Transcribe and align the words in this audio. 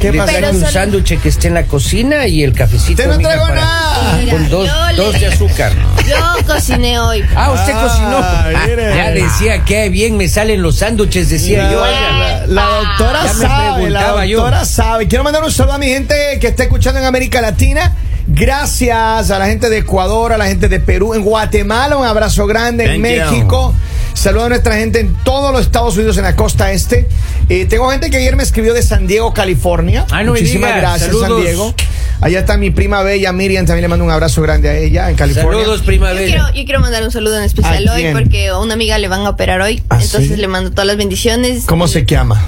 ¿Qué 0.00 0.10
le 0.12 0.18
pasa? 0.18 0.32
un 0.50 0.54
solo- 0.60 0.70
sándwich 0.72 1.20
que 1.20 1.28
esté 1.28 1.48
en 1.48 1.54
la 1.54 1.64
cocina 1.64 2.26
y 2.26 2.42
el 2.42 2.52
cafecito. 2.54 3.02
Te 3.02 3.08
no 3.08 3.18
traigo 3.18 3.42
para- 3.46 3.54
nada. 3.60 4.30
Con 4.30 4.48
dos, 4.48 4.68
le- 4.90 4.96
dos 4.96 5.20
de 5.20 5.26
azúcar. 5.26 5.72
Yo 6.08 6.46
cociné 6.46 6.98
hoy. 6.98 7.24
Ah, 7.36 7.52
usted 7.52 7.72
Ah, 7.76 7.82
cocinó. 7.82 8.66
mire. 8.66 8.94
Ya 8.96 9.10
decía 9.10 9.64
que 9.64 9.88
bien 9.90 10.16
me 10.16 10.28
salen 10.28 10.62
los 10.62 10.76
sándwiches, 10.78 11.28
decía 11.28 11.70
yo. 11.70 11.84
La, 11.84 12.46
la 12.46 12.64
doctora 12.64 13.24
Ya 13.26 13.32
sabe, 13.34 13.90
la 13.90 14.26
yo. 14.26 14.38
doctora 14.38 14.64
sabe. 14.64 15.06
Quiero 15.06 15.22
mandar 15.24 15.44
un 15.44 15.52
saludo 15.52 15.74
a 15.74 15.78
mi 15.78 15.88
gente 15.88 16.14
que 16.40 16.48
está 16.48 16.62
escuchando 16.64 16.98
en 17.00 17.06
América 17.06 17.40
Latina. 17.40 17.94
Gracias 18.26 19.30
a 19.30 19.38
la 19.38 19.46
gente 19.46 19.68
de 19.68 19.78
Ecuador, 19.78 20.32
a 20.32 20.38
la 20.38 20.46
gente 20.46 20.68
de 20.68 20.80
Perú, 20.80 21.14
en 21.14 21.22
Guatemala, 21.22 21.96
un 21.96 22.06
abrazo 22.06 22.46
grande, 22.46 22.84
en 22.84 23.02
you. 23.02 23.74
Saludo 24.14 24.44
a 24.44 24.48
nuestra 24.50 24.76
gente 24.76 25.00
en 25.00 25.14
todos 25.24 25.52
los 25.52 25.62
Estados 25.62 25.96
Unidos, 25.96 26.16
en 26.18 26.24
la 26.24 26.36
costa 26.36 26.72
este. 26.72 27.08
Eh, 27.48 27.64
tengo 27.66 27.90
gente 27.90 28.10
que 28.10 28.18
ayer 28.18 28.36
me 28.36 28.42
escribió 28.42 28.74
de 28.74 28.82
San 28.82 29.06
Diego, 29.06 29.32
California. 29.32 30.06
Ay, 30.10 30.24
no 30.26 30.32
me 30.32 30.40
Muchísimas 30.40 30.76
gracias, 30.76 31.06
Saludos. 31.06 31.28
San 31.28 31.40
Diego. 31.42 31.74
Allá 32.20 32.40
está 32.40 32.58
mi 32.58 32.70
prima 32.70 33.02
Bella, 33.02 33.32
Miriam, 33.32 33.64
también 33.64 33.82
le 33.82 33.88
mando 33.88 34.04
un 34.04 34.10
abrazo 34.10 34.42
grande 34.42 34.68
a 34.68 34.76
ella 34.76 35.08
en 35.08 35.16
California. 35.16 35.60
Saludos, 35.60 35.80
Yo 35.80 35.86
primavera. 35.86 36.26
quiero, 36.26 36.48
yo 36.48 36.64
quiero 36.66 36.80
mandar 36.80 37.02
un 37.02 37.10
saludo 37.10 37.38
en 37.38 37.44
especial 37.44 37.88
¿A 37.88 37.94
hoy 37.94 38.08
porque 38.12 38.48
a 38.48 38.58
una 38.58 38.74
amiga 38.74 38.98
le 38.98 39.08
van 39.08 39.22
a 39.22 39.30
operar 39.30 39.62
hoy. 39.62 39.82
¿Ah, 39.88 39.98
entonces 40.02 40.28
sí? 40.28 40.36
le 40.36 40.46
mando 40.46 40.70
todas 40.70 40.86
las 40.86 40.98
bendiciones. 40.98 41.64
¿Cómo 41.64 41.88
se 41.88 42.04
llama? 42.04 42.46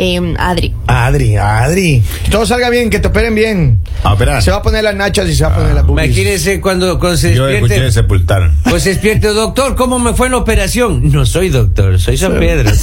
Eh, 0.00 0.34
Adri. 0.38 0.72
Adri, 0.86 1.36
Adri. 1.36 2.02
Que 2.24 2.30
todo 2.30 2.46
salga 2.46 2.70
bien, 2.70 2.88
que 2.88 3.00
te 3.00 3.08
operen 3.08 3.34
bien. 3.34 3.80
A 4.04 4.12
operar. 4.14 4.40
Se 4.42 4.50
va 4.52 4.58
a 4.58 4.62
poner 4.62 4.84
las 4.84 4.94
nachas 4.94 5.28
y 5.28 5.34
se 5.34 5.42
va 5.44 5.50
a 5.50 5.56
poner 5.56 5.74
las 5.74 5.84
boobies. 5.84 6.06
Imagínese 6.06 6.60
cuando, 6.60 7.00
cuando 7.00 7.16
se 7.18 7.34
Yo 7.34 7.48
escuché 7.48 7.74
despierte. 7.74 7.92
sepultar. 7.92 8.50
Pues 8.70 8.84
se 8.84 8.90
despierte, 8.90 9.26
doctor, 9.28 9.74
¿cómo 9.74 9.98
me 9.98 10.14
fue 10.14 10.30
la 10.30 10.36
operación? 10.36 11.10
No 11.10 11.26
soy 11.26 11.48
doctor, 11.48 11.98
soy 11.98 12.16
San 12.16 12.38
Pedro. 12.38 12.70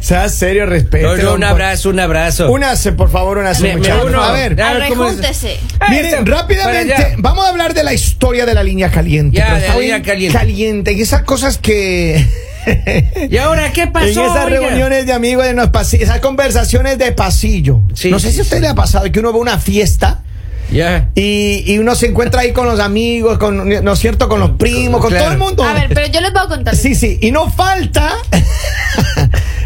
Sea 0.00 0.28
serio, 0.28 0.66
respeto. 0.66 1.16
No, 1.16 1.22
no, 1.22 1.34
un 1.34 1.44
abrazo, 1.44 1.90
un 1.90 1.98
abrazo. 2.00 2.50
Únase, 2.50 2.92
por 2.92 3.10
favor, 3.10 3.38
únase, 3.38 3.62
Me- 3.62 3.68
me 3.70 3.76
muchachos. 3.78 4.04
uno. 4.06 4.22
A 4.22 4.32
ver, 4.32 4.54
¿cómo 4.56 4.68
es? 4.70 4.76
Arrejúntese. 4.76 5.56
Ah, 5.80 5.88
miren, 5.90 6.24
rápidamente, 6.24 7.14
vamos 7.18 7.44
a 7.44 7.48
hablar 7.50 7.74
de 7.74 7.82
la 7.82 7.92
historia 7.92 8.46
de 8.46 8.54
la 8.54 8.62
línea 8.62 8.90
caliente. 8.90 9.36
Ya, 9.36 9.44
pero 9.46 9.56
de 9.56 9.60
está 9.62 9.74
la 9.74 9.80
línea 9.80 10.02
caliente. 10.02 10.38
Caliente, 10.38 10.92
y 10.92 11.02
esas 11.02 11.22
cosas 11.22 11.58
que... 11.58 12.24
¿Y 13.30 13.36
ahora 13.38 13.72
qué 13.72 13.86
pasó? 13.86 14.04
en 14.06 14.10
esas 14.10 14.44
oiga? 14.46 14.46
reuniones 14.60 15.06
de 15.06 15.12
amigos, 15.12 15.44
de 15.44 15.52
los 15.54 15.68
pasillos, 15.70 16.08
esas 16.08 16.20
conversaciones 16.20 16.98
de 16.98 17.12
pasillo. 17.12 17.80
Sí, 17.94 18.10
no 18.10 18.18
sé 18.18 18.28
sí, 18.28 18.34
si 18.34 18.40
a 18.40 18.42
usted 18.42 18.56
sí. 18.56 18.62
le 18.62 18.68
ha 18.68 18.74
pasado 18.74 19.10
que 19.10 19.20
uno 19.20 19.30
va 19.32 19.38
a 19.38 19.40
una 19.40 19.58
fiesta 19.58 20.22
y, 21.14 21.62
y 21.64 21.78
uno 21.78 21.94
se 21.94 22.06
encuentra 22.06 22.40
ahí 22.40 22.52
con 22.52 22.66
los 22.66 22.80
amigos, 22.80 23.38
con, 23.38 23.68
¿no 23.84 23.92
es 23.92 23.98
cierto? 23.98 24.28
Con 24.28 24.40
los 24.40 24.50
primos, 24.52 25.00
con 25.00 25.10
Claro. 25.10 25.24
todo 25.26 25.32
el 25.34 25.38
mundo. 25.38 25.62
A 25.64 25.72
ver, 25.74 25.88
pero 25.94 26.08
yo 26.08 26.20
les 26.20 26.32
voy 26.32 26.42
a 26.42 26.48
contar. 26.48 26.74
Sí, 26.74 26.94
sí, 26.96 27.18
y 27.22 27.30
no 27.30 27.48
falta, 27.50 28.12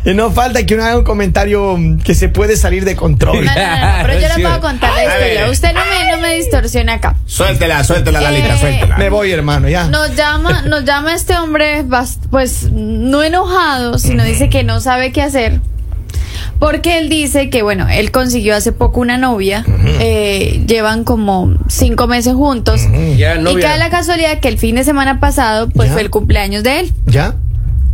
y 0.05 0.15
no 0.15 0.31
falta 0.31 0.65
que 0.65 0.75
uno 0.75 0.85
haga 0.85 0.99
un 0.99 1.05
comentario 1.05 1.77
que 2.05 2.15
se 2.15 2.29
puede 2.29 2.57
salir 2.57 2.85
de 2.85 2.97
control. 2.97 3.45
No, 3.45 3.55
no, 3.55 3.61
no, 3.61 3.99
no, 3.99 4.07
pero 4.07 4.21
yo 4.21 4.29
voy 4.35 4.45
a 4.45 4.61
contar 4.61 4.91
la 4.95 5.01
A 5.01 5.05
historia. 5.05 5.51
Usted 5.51 5.73
no 5.75 5.81
me, 5.85 6.11
no 6.17 6.19
me 6.23 6.35
distorsione 6.37 6.93
acá. 6.93 7.17
Suéltela, 7.27 7.85
suéltela, 7.85 8.21
Lalita, 8.21 8.55
Eh, 8.55 8.59
suéltela. 8.61 8.97
Me 8.99 9.11
voy, 9.11 9.31
hermano, 9.31 9.69
ya. 9.69 9.85
Nos 9.89 10.15
llama, 10.17 10.63
nos 10.63 10.85
llama 10.85 11.15
este 11.15 11.37
hombre, 11.37 11.85
pues 12.31 12.71
no 12.73 13.23
enojado, 13.23 13.99
sino 13.99 14.25
dice 14.25 14.49
que 14.49 14.63
no 14.65 14.81
sabe 14.81 15.13
qué 15.13 15.23
hacer. 15.23 15.61
Porque 16.59 16.99
él 16.99 17.09
dice 17.09 17.49
que, 17.49 17.63
bueno, 17.63 17.89
él 17.89 18.11
consiguió 18.11 18.55
hace 18.55 18.73
poco 18.73 19.01
una 19.01 19.17
novia, 19.17 19.65
eh, 20.01 20.63
llevan 20.67 21.05
como 21.05 21.55
cinco 21.69 22.07
meses 22.07 22.35
juntos. 22.35 22.83
Ya, 23.17 23.37
Y 23.41 23.57
cae 23.57 23.79
la 23.79 23.89
casualidad 23.89 24.41
que 24.41 24.49
el 24.49 24.59
fin 24.59 24.75
de 24.77 24.85
semana 24.85 25.21
pasado, 25.21 25.71
pues 25.71 25.89
Ya. 25.89 25.93
fue 25.95 26.03
el 26.03 26.11
cumpleaños 26.11 26.63
de 26.63 26.81
él. 26.81 26.93
¿Ya? 27.07 27.37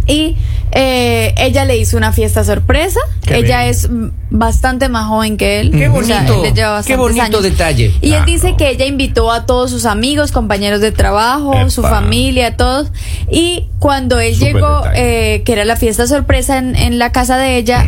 Y 0.09 0.37
eh, 0.79 1.33
ella 1.39 1.65
le 1.65 1.79
hizo 1.79 1.97
una 1.97 2.13
fiesta 2.13 2.45
sorpresa. 2.45 3.01
Qué 3.23 3.39
ella 3.39 3.61
bien. 3.61 3.71
es 3.71 3.89
bastante 4.29 4.91
más 4.91 5.07
joven 5.07 5.39
que 5.39 5.61
él. 5.61 5.71
Qué 5.71 5.89
O 5.89 6.03
sea, 6.05 6.19
bonito, 6.19 6.35
él 6.35 6.43
le 6.43 6.53
lleva 6.53 6.83
qué 6.83 6.97
bastantes 6.97 6.97
bonito 6.99 7.23
años. 7.23 7.43
detalle. 7.43 7.95
Y 8.03 8.13
él 8.13 8.25
dice 8.27 8.57
que 8.59 8.69
ella 8.69 8.85
invitó 8.85 9.33
a 9.33 9.47
todos 9.47 9.71
sus 9.71 9.87
amigos, 9.87 10.33
compañeros 10.33 10.83
de 10.83 10.93
trabajo, 10.93 11.71
su 11.71 11.81
familia, 11.83 12.57
todos. 12.59 12.89
Y 13.31 13.69
cuando 13.79 14.21
él 14.21 14.37
llegó, 14.39 14.83
eh, 14.95 15.41
que 15.47 15.53
era 15.53 15.65
la 15.65 15.77
fiesta 15.77 16.07
sorpresa 16.07 16.59
en, 16.59 16.77
en 16.77 16.99
la 16.99 17.11
casa 17.11 17.39
de 17.39 17.57
ella, 17.57 17.85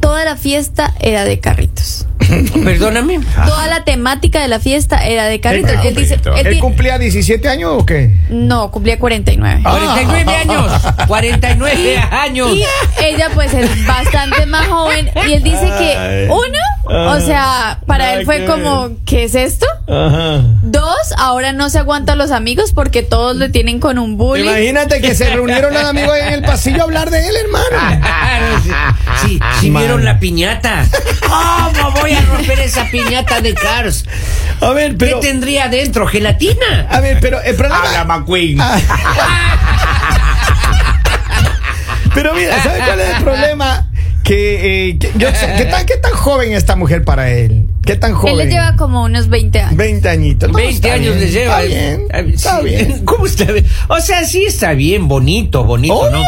toda 0.00 0.24
la 0.24 0.36
fiesta 0.36 0.92
era 1.00 1.24
de 1.24 1.38
carritos. 1.38 1.71
Perdóname. 2.64 3.20
Toda 3.46 3.66
la 3.66 3.84
temática 3.84 4.40
de 4.40 4.48
la 4.48 4.60
fiesta 4.60 5.06
era 5.06 5.26
de 5.26 5.40
carritos. 5.40 5.72
Él 5.84 5.94
dice, 5.94 6.18
él 6.36 6.46
¿Él 6.46 6.58
cumplía 6.58 6.98
17 6.98 7.48
años 7.48 7.72
o 7.76 7.86
qué? 7.86 8.14
no, 8.30 8.70
cumplía 8.70 8.98
49. 8.98 9.62
Ah. 9.64 9.70
49 9.70 10.36
años. 10.36 10.72
49 11.06 11.96
años. 11.98 12.48
Y 12.52 12.64
ella 13.04 13.28
pues 13.34 13.52
es 13.54 13.86
bastante 13.86 14.46
más 14.46 14.66
joven 14.66 15.10
y 15.26 15.32
él 15.32 15.42
dice 15.42 15.68
que 15.78 16.26
uno, 16.30 16.58
o 16.84 17.20
sea, 17.20 17.78
para 17.86 18.04
Nada 18.04 18.18
él 18.18 18.24
fue 18.24 18.38
que 18.38 18.46
como, 18.46 18.88
ver. 18.88 18.98
¿qué 19.06 19.24
es 19.24 19.34
esto? 19.34 19.66
Ajá. 19.88 20.42
Dos, 20.62 21.14
ahora 21.16 21.52
no 21.52 21.70
se 21.70 21.78
aguanta 21.78 22.14
a 22.14 22.16
los 22.16 22.30
amigos 22.30 22.72
porque 22.72 23.02
todos 23.02 23.36
le 23.36 23.48
tienen 23.48 23.78
con 23.80 23.98
un 23.98 24.16
bullying. 24.16 24.44
Imagínate 24.44 25.00
que 25.00 25.14
se 25.14 25.30
reunieron 25.30 25.72
los 25.74 25.84
amigos 25.84 26.16
en 26.18 26.32
el 26.34 26.42
pasillo 26.42 26.80
a 26.80 26.84
hablar 26.84 27.10
de 27.10 27.26
él, 27.28 27.34
hermano. 27.44 28.00
Claro, 28.00 28.46
sí, 28.62 28.70
sí, 29.22 29.40
sí 29.60 29.70
Man. 29.70 29.82
vieron 29.82 30.04
la 30.04 30.18
piñata. 30.18 30.84
¿Cómo 31.80 32.00
voy 32.00 32.12
a 32.12 32.20
romper 32.22 32.60
esa 32.60 32.84
piñata 32.90 33.40
de 33.40 33.54
Cars? 33.54 34.04
A 34.60 34.70
ver, 34.70 34.96
pero. 34.96 35.20
¿Qué 35.20 35.28
tendría 35.28 35.64
adentro? 35.64 36.06
¿Gelatina? 36.06 36.86
A 36.90 37.00
ver, 37.00 37.18
pero 37.20 37.40
el 37.40 37.54
problema. 37.56 37.82
Habla, 37.84 38.04
McQueen. 38.04 38.58
Pero 42.14 42.34
mira, 42.34 42.62
¿sabes 42.62 42.82
cuál 42.84 43.00
es 43.00 43.16
el 43.16 43.22
problema? 43.24 43.86
Que, 44.22 44.90
eh, 44.90 44.98
que 44.98 45.10
yo 45.16 45.28
sé- 45.34 45.54
¿qué, 45.58 45.64
tan, 45.64 45.84
¿qué 45.84 45.96
tan 45.96 46.12
joven 46.12 46.52
es 46.52 46.58
esta 46.58 46.76
mujer 46.76 47.04
para 47.04 47.30
él? 47.30 47.66
¿Qué 47.84 47.96
tan 47.96 48.12
Él 48.12 48.16
joven? 48.16 48.36
le 48.38 48.46
lleva 48.46 48.76
como 48.76 49.02
unos 49.02 49.28
20 49.28 49.58
años. 49.58 49.76
20 49.76 50.08
añitos. 50.08 50.48
No, 50.50 50.54
20 50.56 50.74
está 50.74 50.92
años 50.94 51.16
bien, 51.16 51.20
le 51.20 51.30
lleva. 51.32 51.62
Está 51.64 51.74
bien. 51.74 52.06
Está 52.32 52.58
sí. 52.58 52.64
bien. 52.64 52.98
¿Cómo 53.04 53.26
está 53.26 53.44
bien? 53.50 53.66
O 53.88 54.00
sea, 54.00 54.24
sí 54.24 54.44
está 54.44 54.72
bien, 54.74 55.08
bonito, 55.08 55.64
bonito, 55.64 55.94
Oh, 55.94 56.08
¿no? 56.10 56.22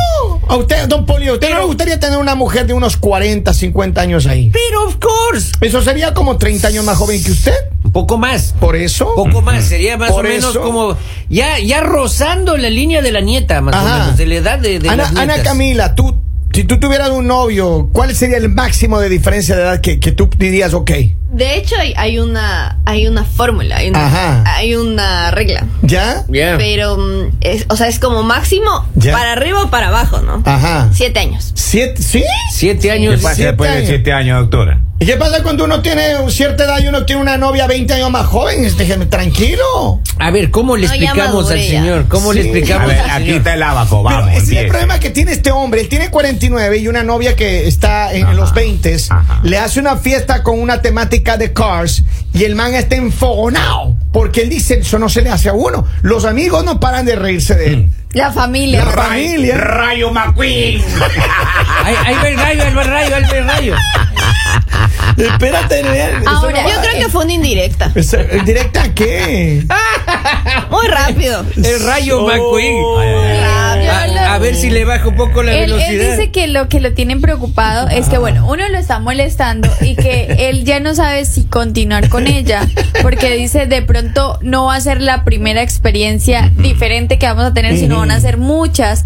A 0.48 0.56
usted, 0.56 0.88
don 0.88 1.06
Poli, 1.06 1.28
¿a 1.28 1.34
usted 1.34 1.50
no 1.50 1.58
le 1.60 1.64
gustaría 1.66 2.00
tener 2.00 2.18
una 2.18 2.34
mujer 2.34 2.66
de 2.66 2.74
unos 2.74 2.96
40, 2.96 3.54
50 3.54 4.00
años 4.00 4.26
ahí? 4.26 4.50
Pero, 4.50 4.88
of 4.88 4.96
course. 4.96 5.52
Eso 5.60 5.80
sería 5.80 6.12
como 6.12 6.36
30 6.36 6.68
años 6.68 6.84
más 6.84 6.96
joven 6.98 7.22
que 7.22 7.30
usted. 7.30 7.54
Un 7.84 7.92
poco 7.92 8.18
más. 8.18 8.52
Por 8.58 8.74
eso. 8.74 9.14
Poco 9.14 9.40
más, 9.40 9.64
sería 9.64 9.96
más 9.96 10.10
Por 10.10 10.26
o 10.26 10.28
menos 10.28 10.50
eso. 10.50 10.60
como 10.60 10.96
ya 11.28 11.60
ya 11.60 11.80
rozando 11.80 12.56
la 12.56 12.68
línea 12.70 13.00
de 13.00 13.12
la 13.12 13.20
nieta, 13.20 13.60
más 13.60 13.76
o 13.76 13.78
Ajá. 13.78 13.98
menos, 14.00 14.16
de 14.16 14.26
la 14.26 14.34
edad 14.34 14.58
de, 14.58 14.80
de 14.80 14.88
Ana, 14.88 15.04
las 15.04 15.16
Ana. 15.16 15.42
Camila, 15.44 15.94
tú, 15.94 16.16
si 16.54 16.62
tú 16.62 16.78
tuvieras 16.78 17.10
un 17.10 17.26
novio, 17.26 17.88
¿cuál 17.92 18.14
sería 18.14 18.36
el 18.36 18.48
máximo 18.48 19.00
de 19.00 19.08
diferencia 19.08 19.56
de 19.56 19.62
edad 19.62 19.80
que, 19.80 19.98
que 19.98 20.12
tú 20.12 20.30
dirías, 20.38 20.72
ok? 20.72 20.90
De 21.32 21.56
hecho, 21.56 21.74
hay, 21.76 21.92
hay 21.96 22.20
una 22.20 22.78
hay 22.84 23.08
una 23.08 23.24
fórmula, 23.24 23.78
hay 23.78 23.88
una, 23.88 24.06
Ajá. 24.06 24.44
hay 24.46 24.76
una 24.76 25.32
regla. 25.32 25.66
¿Ya? 25.86 26.24
Ya. 26.28 26.56
Pero, 26.56 26.96
mm, 26.96 27.36
es, 27.42 27.66
o 27.68 27.76
sea, 27.76 27.88
es 27.88 27.98
como 27.98 28.22
máximo 28.22 28.86
Ya. 28.94 29.12
para 29.12 29.32
arriba 29.32 29.62
o 29.64 29.70
para 29.70 29.88
abajo, 29.88 30.20
¿no? 30.20 30.42
Ajá. 30.44 30.88
Siete 30.92 31.20
años. 31.20 31.52
¿Siete? 31.54 32.02
¿Sí? 32.02 32.24
Siete 32.52 32.80
¿Qué 32.82 32.90
años. 32.92 33.20
pasa 33.20 33.34
siete 33.34 33.50
después 33.50 33.70
de 33.70 33.76
años. 33.76 33.88
7 33.88 34.12
años, 34.12 34.40
doctora? 34.40 34.80
¿Y 35.00 35.06
qué 35.06 35.16
pasa 35.16 35.42
cuando 35.42 35.64
uno 35.64 35.82
tiene 35.82 36.14
cierta 36.30 36.64
edad 36.64 36.78
y 36.78 36.86
uno 36.86 37.04
tiene 37.04 37.20
una 37.20 37.36
novia 37.36 37.66
20 37.66 37.92
años 37.94 38.10
más 38.10 38.26
joven? 38.26 38.62
Déjeme 38.76 39.06
tranquilo. 39.06 40.00
A 40.18 40.30
ver, 40.30 40.50
¿cómo 40.50 40.76
le 40.76 40.86
No, 40.86 40.92
explicamos 40.94 41.50
al 41.50 41.58
señor? 41.60 42.08
¿Cómo 42.08 42.32
le 42.32 42.42
Sí. 42.42 42.48
A 42.48 42.52
explicamos 42.52 42.88
ver, 42.88 43.00
al 43.00 43.10
aquí 43.10 43.24
señor? 43.24 43.36
está 43.38 43.54
el 43.54 43.62
abaco, 43.64 44.02
Pero 44.06 44.16
vamos. 44.20 44.34
ese 44.34 44.54
es 44.54 44.60
el 44.62 44.68
problema 44.68 45.00
que 45.00 45.10
tiene 45.10 45.32
este 45.32 45.50
hombre. 45.50 45.80
Él 45.82 45.88
tiene 45.88 46.10
49 46.10 46.78
y 46.78 46.88
una 46.88 47.02
novia 47.02 47.34
que 47.36 47.66
está 47.66 48.14
en 48.14 48.24
Ajá. 48.24 48.34
los 48.34 48.54
20. 48.54 48.96
Ajá. 49.10 49.40
Le 49.42 49.58
hace 49.58 49.80
una 49.80 49.96
fiesta 49.96 50.42
con 50.44 50.58
una 50.60 50.80
temática 50.80 51.36
de 51.36 51.52
cars 51.52 52.04
y 52.34 52.44
el 52.44 52.56
man 52.56 52.74
está 52.74 52.96
enfogonado. 52.96 53.96
Porque 54.12 54.42
él 54.42 54.50
dice, 54.50 54.80
eso 54.80 54.98
no 54.98 55.08
se 55.08 55.22
le 55.22 55.30
hace 55.30 55.48
a 55.48 55.54
uno. 55.54 55.86
Los 56.02 56.24
amigos 56.24 56.64
no 56.64 56.78
paran 56.80 57.06
de 57.06 57.16
reírse 57.16 57.54
de 57.54 57.66
él. 57.68 57.88
La 58.12 58.32
familia. 58.32 58.84
La 58.84 58.90
familia. 58.90 59.56
Rayo 59.56 60.10
McQueen. 60.10 60.82
Va 60.82 62.28
el 62.28 62.36
rayo, 62.36 62.64
ahí 62.64 62.74
va 62.74 62.82
el 62.82 62.88
rayo, 62.88 63.16
ahí 63.16 63.22
va 63.22 63.38
el 63.38 63.46
rayo. 63.46 63.74
Espérate, 65.16 65.82
Ahora, 66.26 66.62
no 66.62 66.68
Yo 66.70 66.80
creo 66.80 67.04
que 67.04 67.08
fue 67.08 67.24
una 67.24 67.34
indirecta. 67.34 67.92
Eso- 67.94 68.18
¿Directa 68.44 68.84
a 68.84 68.94
qué? 68.94 69.64
Muy 70.70 70.86
rápido. 70.88 71.44
El 71.56 71.84
rayo 71.84 72.22
Oh. 72.24 72.26
McQueen. 72.26 73.44
A, 73.44 74.34
a 74.34 74.38
ver 74.38 74.54
si 74.56 74.70
le 74.70 74.84
baja 74.84 75.08
un 75.08 75.16
poco 75.16 75.42
la 75.42 75.52
Él, 75.54 75.64
él 75.64 75.70
velocidad. 75.72 76.10
dice 76.16 76.30
que 76.30 76.46
lo 76.48 76.68
que 76.68 76.80
lo 76.80 76.92
tienen 76.92 77.20
preocupado 77.20 77.88
es 77.88 78.08
que, 78.08 78.18
bueno, 78.18 78.46
uno 78.48 78.68
lo 78.68 78.78
está 78.78 78.98
molestando 78.98 79.68
y 79.80 79.94
que 79.94 80.48
él 80.50 80.64
ya 80.64 80.80
no 80.80 80.94
sabe 80.94 81.24
si 81.24 81.44
continuar 81.44 82.08
con 82.08 82.26
ella, 82.26 82.66
porque 83.02 83.30
dice 83.36 83.66
de 83.66 83.82
pronto 83.82 84.38
no 84.42 84.66
va 84.66 84.76
a 84.76 84.80
ser 84.80 85.00
la 85.00 85.24
primera 85.24 85.62
experiencia 85.62 86.50
diferente 86.56 87.18
que 87.18 87.26
vamos 87.26 87.44
a 87.44 87.54
tener, 87.54 87.76
sino 87.78 87.98
van 87.98 88.10
a 88.10 88.20
ser 88.20 88.36
muchas 88.38 89.04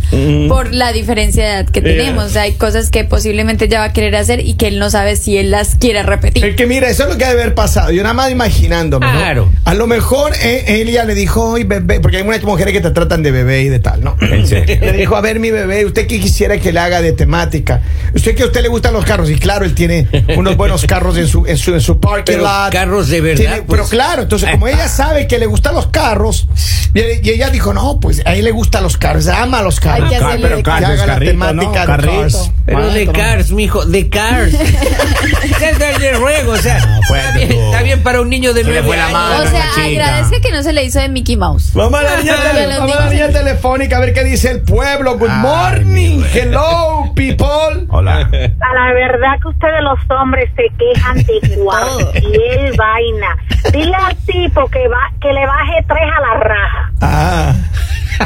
por 0.48 0.74
la 0.74 0.92
diferencia 0.92 1.44
de 1.44 1.50
edad 1.50 1.66
que 1.66 1.82
tenemos. 1.82 2.24
O 2.24 2.28
sea, 2.30 2.42
hay 2.42 2.52
cosas 2.52 2.90
que 2.90 3.04
posiblemente 3.04 3.66
ella 3.66 3.80
va 3.80 3.86
a 3.86 3.92
querer 3.92 4.16
hacer 4.16 4.40
y 4.46 4.54
que 4.54 4.68
él 4.68 4.78
no 4.78 4.90
sabe 4.90 5.16
si 5.16 5.36
él 5.40 5.50
las 5.50 5.76
quiere 5.76 6.02
repetir. 6.02 6.44
Es 6.44 6.56
que 6.56 6.66
mira, 6.66 6.88
eso 6.88 7.04
es 7.04 7.08
lo 7.10 7.18
que 7.18 7.24
debe 7.24 7.42
haber 7.42 7.54
pasado. 7.54 7.90
Yo 7.90 8.02
nada 8.02 8.14
más 8.14 8.30
imaginándome. 8.30 9.06
¿no? 9.06 9.12
Claro. 9.18 9.50
A 9.64 9.74
lo 9.74 9.86
mejor 9.86 10.32
eh, 10.42 10.64
ella 10.68 11.04
le 11.04 11.14
dijo, 11.14 11.54
ay, 11.56 11.64
bebé, 11.64 12.00
porque 12.00 12.18
hay 12.18 12.24
muchas 12.24 12.44
mujeres 12.44 12.72
que 12.72 12.80
te 12.80 12.90
tratan 12.90 13.22
de 13.22 13.30
bebé 13.30 13.62
y 13.62 13.68
de 13.68 13.78
tal, 13.78 14.02
¿no? 14.02 14.16
Le 14.20 14.92
dijo, 14.92 15.16
a 15.16 15.20
ver, 15.20 15.40
mi 15.40 15.50
bebé, 15.50 15.84
¿usted 15.84 16.06
qué 16.06 16.18
quisiera 16.20 16.58
que 16.58 16.72
le 16.72 16.80
haga 16.80 17.00
de 17.02 17.12
temática? 17.12 17.80
¿Usted 18.14 18.34
que 18.34 18.42
a 18.42 18.46
usted 18.46 18.62
le 18.62 18.68
gustan 18.68 18.92
los 18.92 19.04
carros? 19.04 19.30
Y 19.30 19.38
claro, 19.38 19.64
él 19.64 19.74
tiene 19.74 20.06
unos 20.36 20.56
buenos 20.56 20.84
carros 20.86 21.16
en 21.18 21.26
su, 21.26 21.46
en 21.46 21.56
su, 21.56 21.74
en 21.74 21.80
su 21.80 22.00
parking 22.00 22.24
Pero 22.34 22.42
lot. 22.44 22.72
carros 22.72 23.08
de 23.08 23.20
verdad, 23.20 23.36
Tiene- 23.40 23.56
pues. 23.62 23.78
Pero 23.80 23.88
claro, 23.88 24.22
entonces 24.22 24.50
como 24.50 24.68
ella 24.68 24.88
sabe 24.88 25.26
que 25.26 25.38
le 25.38 25.46
gustan 25.46 25.74
los 25.74 25.88
carros, 25.88 26.48
y, 26.94 27.00
y 27.00 27.30
ella 27.30 27.50
dijo, 27.50 27.72
no, 27.74 28.00
pues 28.00 28.22
a 28.24 28.34
él 28.34 28.44
le 28.44 28.50
gustan 28.50 28.82
los 28.82 28.96
carros, 28.96 29.26
ama 29.28 29.62
los 29.62 29.80
carros. 29.80 30.10
Hay 30.12 30.18
que 30.18 30.42
pero 30.42 30.56
de 30.56 30.62
carro 30.62 30.78
Que 30.86 30.94
es 30.94 31.00
haga 31.00 31.06
la 31.06 31.12
carrito, 31.14 31.32
¿no? 31.34 31.46
temática 31.46 31.80
de 31.80 31.86
cars. 32.06 32.50
Pero 32.66 32.78
de 32.80 32.86
Maestro. 32.92 33.12
Cars, 33.12 33.50
mijo, 33.52 33.84
de 33.86 34.08
Cars. 34.08 34.52
es 35.32 35.98
de 36.00 36.12
ruego, 36.14 36.52
o 36.52 36.56
sea, 36.56 36.78
No, 36.86 37.00
pues, 37.08 37.22
está, 37.24 37.36
bien, 37.38 37.52
está 37.52 37.82
bien 37.82 38.02
para 38.02 38.20
un 38.20 38.28
niño 38.30 38.52
de 38.52 38.62
Se 38.64 38.70
nueve 38.70 38.86
fue 38.86 38.96
la 38.96 39.04
años. 39.06 39.12
mano. 39.18 39.36
O 39.40 39.44
la 39.44 39.50
sea, 39.50 39.64
chica. 39.74 40.04
agradezca 40.06 40.40
que 40.40 40.52
no 40.52 40.62
se 40.62 40.72
le 40.72 40.84
hizo 40.84 41.00
de 41.00 41.08
Mickey 41.08 41.36
Mouse. 41.36 41.72
Vamos 41.74 42.00
a 42.00 42.02
la 42.02 42.16
línea, 42.18 42.36
tele- 42.36 42.66
los 42.68 42.78
vamos 42.78 42.96
a 42.96 42.98
la 43.00 43.10
niños. 43.10 43.26
línea 43.28 43.40
telefónica 43.42 43.96
a 43.96 44.00
ver 44.00 44.12
qué 44.14 44.24
dice 44.24 44.50
el 44.50 44.62
pueblo. 44.62 45.18
Good 45.18 45.28
Ay, 45.30 45.38
morning. 45.42 46.22
Hello, 46.32 47.12
people. 47.14 47.46
Hola. 47.88 48.16
A 48.18 48.74
la 48.74 48.92
verdad 48.94 49.38
que 49.42 49.48
ustedes 49.48 49.82
los 49.82 49.98
hombres 50.20 50.50
se 50.56 50.64
quejan 50.78 51.16
de 51.18 51.56
cualquier 51.64 52.76
vaina. 52.76 53.36
Dile 53.72 53.94
al 53.94 54.16
tipo 54.24 54.66
que 54.68 54.86
va 54.88 54.98
que 55.20 55.32
le 55.32 55.46
baje 55.46 55.84
tres 55.86 56.02
a 56.16 56.20
la 56.20 56.40
raja. 56.40 56.92
Ah. 57.00 57.54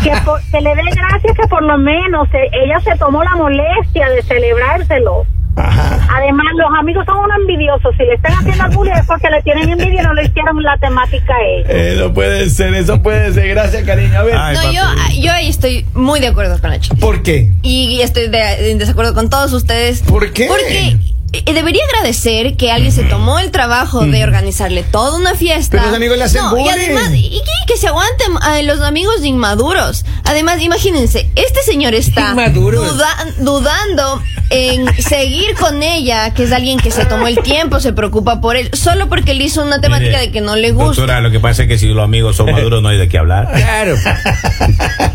Que, 0.02 0.10
por- 0.24 0.40
que 0.50 0.60
le 0.60 0.74
dé 0.74 0.82
gracias 0.94 1.36
que 1.36 1.46
por 1.48 1.62
lo 1.62 1.76
menos 1.78 2.26
eh, 2.32 2.48
ella 2.64 2.80
se 2.80 2.96
tomó 2.98 3.22
la 3.22 3.36
molestia 3.36 4.08
de 4.08 4.22
celebrárselo. 4.22 5.26
Ajá. 5.72 6.08
Además, 6.16 6.46
los 6.56 6.68
amigos 6.78 7.04
son 7.06 7.16
unos 7.18 7.36
envidiosos. 7.40 7.94
Si 7.96 8.04
le 8.04 8.14
están 8.14 8.32
haciendo 8.34 8.68
bullying 8.76 8.92
es 8.92 9.06
porque 9.06 9.28
le 9.30 9.42
tienen 9.42 9.70
envidia 9.70 10.00
y 10.02 10.04
no 10.04 10.14
le 10.14 10.24
hicieron 10.24 10.62
la 10.62 10.76
temática 10.78 11.32
a 11.34 11.42
ellos. 11.46 11.68
Eso 11.70 12.12
puede 12.14 12.50
ser, 12.50 12.74
eso 12.74 13.02
puede 13.02 13.32
ser. 13.32 13.48
Gracias, 13.48 13.82
cariño. 13.84 14.18
A 14.18 14.22
ver. 14.22 14.36
Ay, 14.36 14.56
No, 14.56 14.72
yo, 14.72 14.82
yo 15.20 15.32
ahí 15.32 15.48
estoy 15.48 15.86
muy 15.94 16.20
de 16.20 16.28
acuerdo 16.28 16.60
con 16.60 16.70
la 16.70 16.78
chica. 16.80 16.96
¿Por 16.96 17.22
qué? 17.22 17.52
Y 17.62 18.00
estoy 18.02 18.28
de- 18.28 18.70
en 18.70 18.78
desacuerdo 18.78 19.14
con 19.14 19.30
todos 19.30 19.52
ustedes. 19.52 20.02
¿Por 20.02 20.32
qué? 20.32 20.46
Porque 20.46 20.96
eh, 21.34 21.52
debería 21.54 21.82
agradecer 21.94 22.56
que 22.58 22.70
alguien 22.70 22.92
se 22.92 23.04
tomó 23.04 23.38
el 23.38 23.50
trabajo 23.50 24.04
de 24.04 24.22
organizarle 24.22 24.82
toda 24.82 25.16
una 25.18 25.34
fiesta. 25.34 25.78
Pero 25.78 25.86
los 25.86 25.96
amigos 25.96 26.18
le 26.18 26.24
hacen 26.24 26.42
no, 26.42 26.50
bullying. 26.50 26.66
Y 26.66 26.68
además, 26.68 27.10
y 27.14 27.30
que, 27.40 27.72
que 27.72 27.76
se 27.78 27.86
aguanten 27.88 28.32
eh, 28.54 28.62
los 28.64 28.80
amigos 28.82 29.24
inmaduros. 29.24 30.04
Además, 30.24 30.60
imagínense, 30.60 31.30
este 31.34 31.62
señor 31.62 31.94
está 31.94 32.34
duda- 32.34 33.16
dudando 33.38 34.22
en 34.52 34.86
seguir 35.02 35.54
con 35.54 35.82
ella, 35.82 36.32
que 36.34 36.44
es 36.44 36.52
alguien 36.52 36.78
que 36.78 36.90
se 36.90 37.04
tomó 37.06 37.26
el 37.26 37.38
tiempo, 37.38 37.80
se 37.80 37.92
preocupa 37.92 38.40
por 38.40 38.56
él, 38.56 38.70
solo 38.74 39.08
porque 39.08 39.34
le 39.34 39.44
hizo 39.44 39.62
una 39.64 39.80
temática 39.80 40.10
Mire, 40.10 40.20
de 40.26 40.30
que 40.30 40.40
no 40.40 40.56
le 40.56 40.72
gusta. 40.72 40.86
Doctora, 41.00 41.20
lo 41.20 41.30
que 41.30 41.40
pasa 41.40 41.62
es 41.62 41.68
que 41.68 41.78
si 41.78 41.88
los 41.88 42.04
amigos 42.04 42.36
son 42.36 42.50
maduros 42.52 42.82
no 42.82 42.88
hay 42.90 42.98
de 42.98 43.08
qué 43.08 43.18
hablar. 43.18 43.50
Claro. 43.54 43.94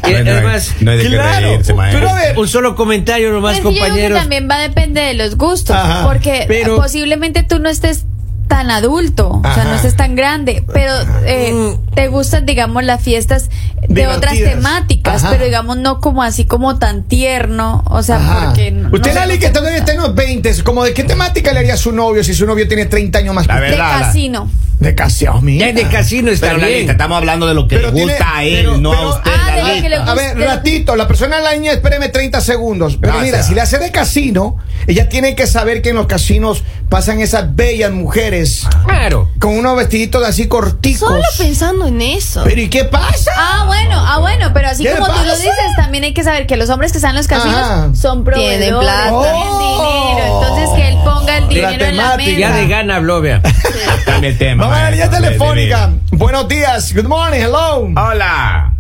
Y 0.08 0.12
No 0.12 0.18
hay- 0.18 0.28
además, 0.30 0.74
no 0.80 0.92
hay 0.92 0.98
de 0.98 1.04
qué 1.10 1.22
reírse, 1.22 1.74
maestro. 1.74 2.00
Pero 2.02 2.10
a 2.10 2.20
ver, 2.20 2.38
un 2.38 2.48
solo 2.48 2.76
comentario 2.76 3.32
nomás, 3.32 3.60
Pues 3.60 3.76
compañeros. 3.76 4.20
también 4.20 4.48
va 4.50 4.56
a 4.56 4.62
depender 4.62 5.08
de 5.08 5.14
los 5.24 5.36
gustos, 5.38 5.76
Ajá, 5.76 6.04
porque 6.06 6.46
pero- 6.48 6.76
posiblemente 6.78 7.44
tú 7.44 7.60
no 7.60 7.70
estés 7.70 8.06
tan 8.48 8.72
adulto, 8.72 9.42
o 9.44 9.54
sea, 9.54 9.66
no 9.66 9.76
estés 9.76 9.98
tan 9.98 10.16
grande, 10.16 10.64
pero 10.74 10.94
eh, 11.26 11.52
Mm. 11.54 11.94
te 11.96 12.08
gustan, 12.08 12.46
digamos, 12.46 12.82
las 12.86 13.04
fiestas 13.04 13.50
de 13.88 14.08
otras 14.08 14.34
temáticas, 14.38 15.24
Ajá. 15.24 15.32
pero 15.32 15.46
digamos 15.46 15.78
no 15.78 16.00
como 16.02 16.24
así 16.24 16.46
como 16.46 16.78
tan 16.78 17.04
tierno, 17.04 17.84
o 17.90 18.04
sea, 18.04 18.18
Ajá. 18.18 18.46
porque 18.46 18.72
no- 18.72 18.90
Usted, 18.92 19.14
no 19.14 19.40
que 19.40 19.46
está 19.78 19.94
en 20.08 20.16
los 20.16 20.16
20, 20.16 20.64
como 20.64 20.84
de 20.84 20.94
qué 20.94 21.04
temática 21.04 21.52
le 21.54 21.60
haría 21.60 21.74
a 21.76 21.78
su 21.78 21.92
novio 21.92 22.24
si 22.24 22.34
su 22.34 22.46
novio 22.46 22.68
tiene 22.68 22.86
30 22.86 23.20
años 23.20 23.36
más 23.36 23.48
La 23.48 23.56
que 23.56 23.60
usted? 23.62 23.72
de 23.72 23.78
verdad, 23.82 24.00
casino. 24.02 24.52
De 24.80 24.94
casi, 24.94 25.26
oh, 25.26 25.42
mira. 25.42 25.72
De 25.74 25.88
casino 25.90 26.30
está 26.30 26.50
Pero 26.54 26.68
bien. 26.68 26.88
estamos 26.88 27.18
hablando 27.18 27.48
de 27.48 27.56
lo 27.56 27.68
que 27.68 27.78
Pero 27.78 27.88
le 27.90 27.94
tiene- 27.96 28.12
gusta 28.14 28.38
a 28.38 28.44
él, 28.44 28.56
pero- 28.58 28.78
no 28.78 28.92
pero- 28.92 29.02
a 29.02 29.16
usted. 29.16 29.32
Ah, 29.34 29.52
de 29.56 29.62
lo 29.62 29.68
que 29.82 29.90
le 29.90 29.98
lista. 29.98 30.12
A 30.12 30.14
ver, 30.16 30.38
ratito, 30.38 30.96
la 30.96 31.08
persona 31.08 31.38
en 31.40 31.44
la 31.44 31.54
línea, 31.54 31.72
espéreme 31.74 32.10
30 32.10 32.42
segundos. 32.42 32.98
Pero 33.02 33.14
Gracias. 33.14 33.34
mira, 33.34 33.44
si 33.44 33.56
le 33.56 33.62
hace 33.62 33.80
de 33.80 33.92
casino, 33.92 34.58
ella 34.86 35.10
tiene 35.10 35.34
que 35.36 35.48
saber 35.48 35.82
que 35.82 35.90
en 35.90 35.96
los 35.96 36.06
casinos 36.06 36.64
pasan 36.90 37.20
esas 37.22 37.56
bellas 37.56 37.92
mujeres 37.92 38.68
Claro. 38.86 39.32
con 39.40 39.58
unos 39.58 39.76
vestiditos 39.78 40.24
así 40.24 40.48
corticos. 40.48 41.10
Solo 41.10 41.24
pensando 41.40 41.88
en 41.88 42.00
eso. 42.04 42.44
Pero 42.44 42.62
¿y 42.62 42.70
qué 42.70 42.84
pasa? 42.86 43.32
Ah, 43.36 43.64
bueno, 43.66 43.96
ah, 44.00 44.20
bueno, 44.20 44.52
pero 44.54 44.68
así 44.70 44.84
¿Qué 44.84 44.92
como 44.92 45.08
tú 45.08 45.24
lo 45.26 45.36
dices, 45.36 45.50
también 45.76 46.04
hay 46.04 46.14
que 46.14 46.24
saber 46.24 46.46
que 46.46 46.56
los 46.56 46.70
hombres 46.70 46.92
que 46.92 47.00
están 47.00 47.12
en 47.12 47.18
los 47.18 47.28
casinos 47.28 47.56
Ajá. 47.58 47.90
son 47.96 48.24
proveedores, 48.24 48.60
Tienen 48.60 48.80
plata. 48.80 49.10
tienen 49.10 49.44
Oh. 49.50 49.97
Dinero, 50.08 50.42
entonces 50.42 50.70
que 50.76 50.88
él 50.90 50.98
ponga 51.04 51.38
el 51.38 51.44
La 51.44 51.50
dinero 51.50 51.86
en 51.86 51.98
la 51.98 52.04
temática. 52.04 52.38
Ya 52.40 52.48
mesa. 52.50 52.60
de 52.60 52.68
gana 52.68 52.96
habló, 52.98 53.22
vea. 53.22 53.42
Cambia 54.06 54.30
el 54.30 54.38
tema. 54.38 54.64
Vamos 54.64 54.78
a 54.78 54.84
la 54.84 54.92
línea 54.92 55.06
maestro, 55.08 55.22
de- 55.22 55.32
de- 55.34 55.38
telefónica. 55.38 55.90
Buenos 56.12 56.48
días. 56.48 56.94
Good 56.96 57.06
morning. 57.06 57.40
Hello. 57.40 57.90
Hola. 57.96 58.74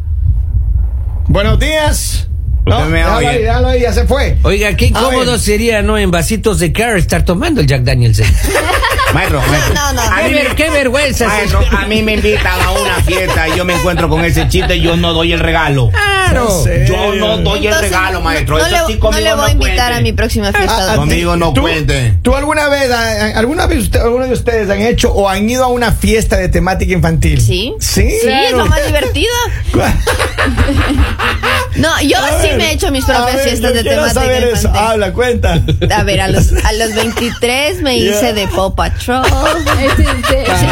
Buenos 1.27 1.59
días. 1.59 2.27
Usted 2.65 2.85
me 2.87 2.97
déjalo 2.99 3.17
ahí, 3.29 3.37
déjalo 3.41 3.67
ahí, 3.69 3.81
ya 3.81 3.93
se 3.93 4.05
fue. 4.05 4.37
Oiga, 4.43 4.75
qué 4.75 4.85
A 4.85 4.87
incómodo 4.89 5.31
ver. 5.31 5.39
sería, 5.39 5.81
¿no? 5.81 5.97
En 5.97 6.11
vasitos 6.11 6.59
de 6.59 6.73
car 6.73 6.97
estar 6.97 7.23
tomando 7.23 7.61
el 7.61 7.67
Jack 7.67 7.83
Daniels. 7.83 8.21
Maestro, 9.13 9.41
maestro. 9.41 9.73
No, 9.73 9.93
no. 9.93 10.01
A 10.01 10.17
Qué, 10.17 10.27
mí 10.27 10.33
ver- 10.33 10.49
me- 10.49 10.55
qué 10.55 10.69
vergüenza. 10.69 11.27
Maestro, 11.27 11.63
a 11.77 11.85
mí 11.85 12.03
me 12.03 12.13
invitan 12.15 12.59
a 12.61 12.71
una 12.71 12.95
fiesta 13.03 13.47
y 13.47 13.55
yo 13.57 13.65
me 13.65 13.73
encuentro 13.75 14.09
con 14.09 14.23
ese 14.25 14.47
chiste 14.49 14.75
y 14.75 14.81
yo 14.81 14.95
no 14.97 15.13
doy 15.13 15.31
el 15.33 15.39
regalo. 15.39 15.89
Claro. 15.91 16.49
Yo 16.87 17.15
no 17.15 17.37
doy 17.37 17.67
el 17.67 17.79
regalo, 17.79 18.21
maestro. 18.21 18.57
No, 18.57 18.65
Eso 18.65 18.75
le, 18.75 18.85
sí 18.87 18.93
no 18.95 18.99
conmigo 18.99 19.23
le 19.23 19.33
voy 19.35 19.49
a 19.49 19.51
invitar 19.53 19.75
cuente. 19.77 19.93
a 19.95 20.01
mi 20.01 20.11
próxima 20.13 20.51
fiesta. 20.51 20.75
Ah, 20.77 20.89
ah. 20.91 20.95
Conmigo 20.97 21.35
no 21.37 21.53
¿Tú- 21.53 21.61
cuente. 21.61 22.15
¿Tú 22.21 22.35
alguna 22.35 22.67
vez, 22.67 22.91
alguna 22.91 23.65
vez 23.65 23.79
usted- 23.83 24.01
alguno 24.01 24.25
de 24.27 24.33
ustedes 24.33 24.69
han 24.69 24.81
hecho 24.81 25.11
o 25.13 25.29
han 25.29 25.49
ido 25.49 25.63
a 25.63 25.67
una 25.67 25.93
fiesta 25.93 26.35
de 26.37 26.49
temática 26.49 26.91
infantil? 26.93 27.41
Sí. 27.41 27.73
Sí. 27.79 28.09
Sí, 28.21 28.29
es 28.29 28.51
lo 28.53 28.65
más 28.65 28.85
divertido. 28.85 29.31
No, 31.77 32.01
yo 32.01 32.17
A 32.17 32.41
sí 32.41 32.47
ver, 32.49 32.57
me 32.57 32.69
he 32.69 32.73
hecho 32.73 32.91
mis 32.91 33.05
propias 33.05 33.35
ver, 33.35 33.43
fiestas 33.43 33.73
de 33.73 33.83
temática 33.83 34.13
saber 34.21 34.43
eso. 34.45 34.67
infantil. 34.67 34.81
Habla, 34.81 35.13
cuenta. 35.13 35.61
A 35.95 36.03
ver, 36.03 36.21
a 36.21 36.27
los, 36.27 36.51
a 36.63 36.73
los 36.73 36.93
23 36.95 37.81
me 37.81 37.99
Yeah. 37.99 38.11
hice 38.11 38.33
de 38.33 38.47
Paw 38.47 38.73
Patrol. 38.75 39.25
Es 39.79 39.99
en 39.99 40.23
serio. 40.25 40.53
Sí, 40.59 40.65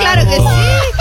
claro 0.00 0.24
que 0.28 0.36
sí. 0.36 0.42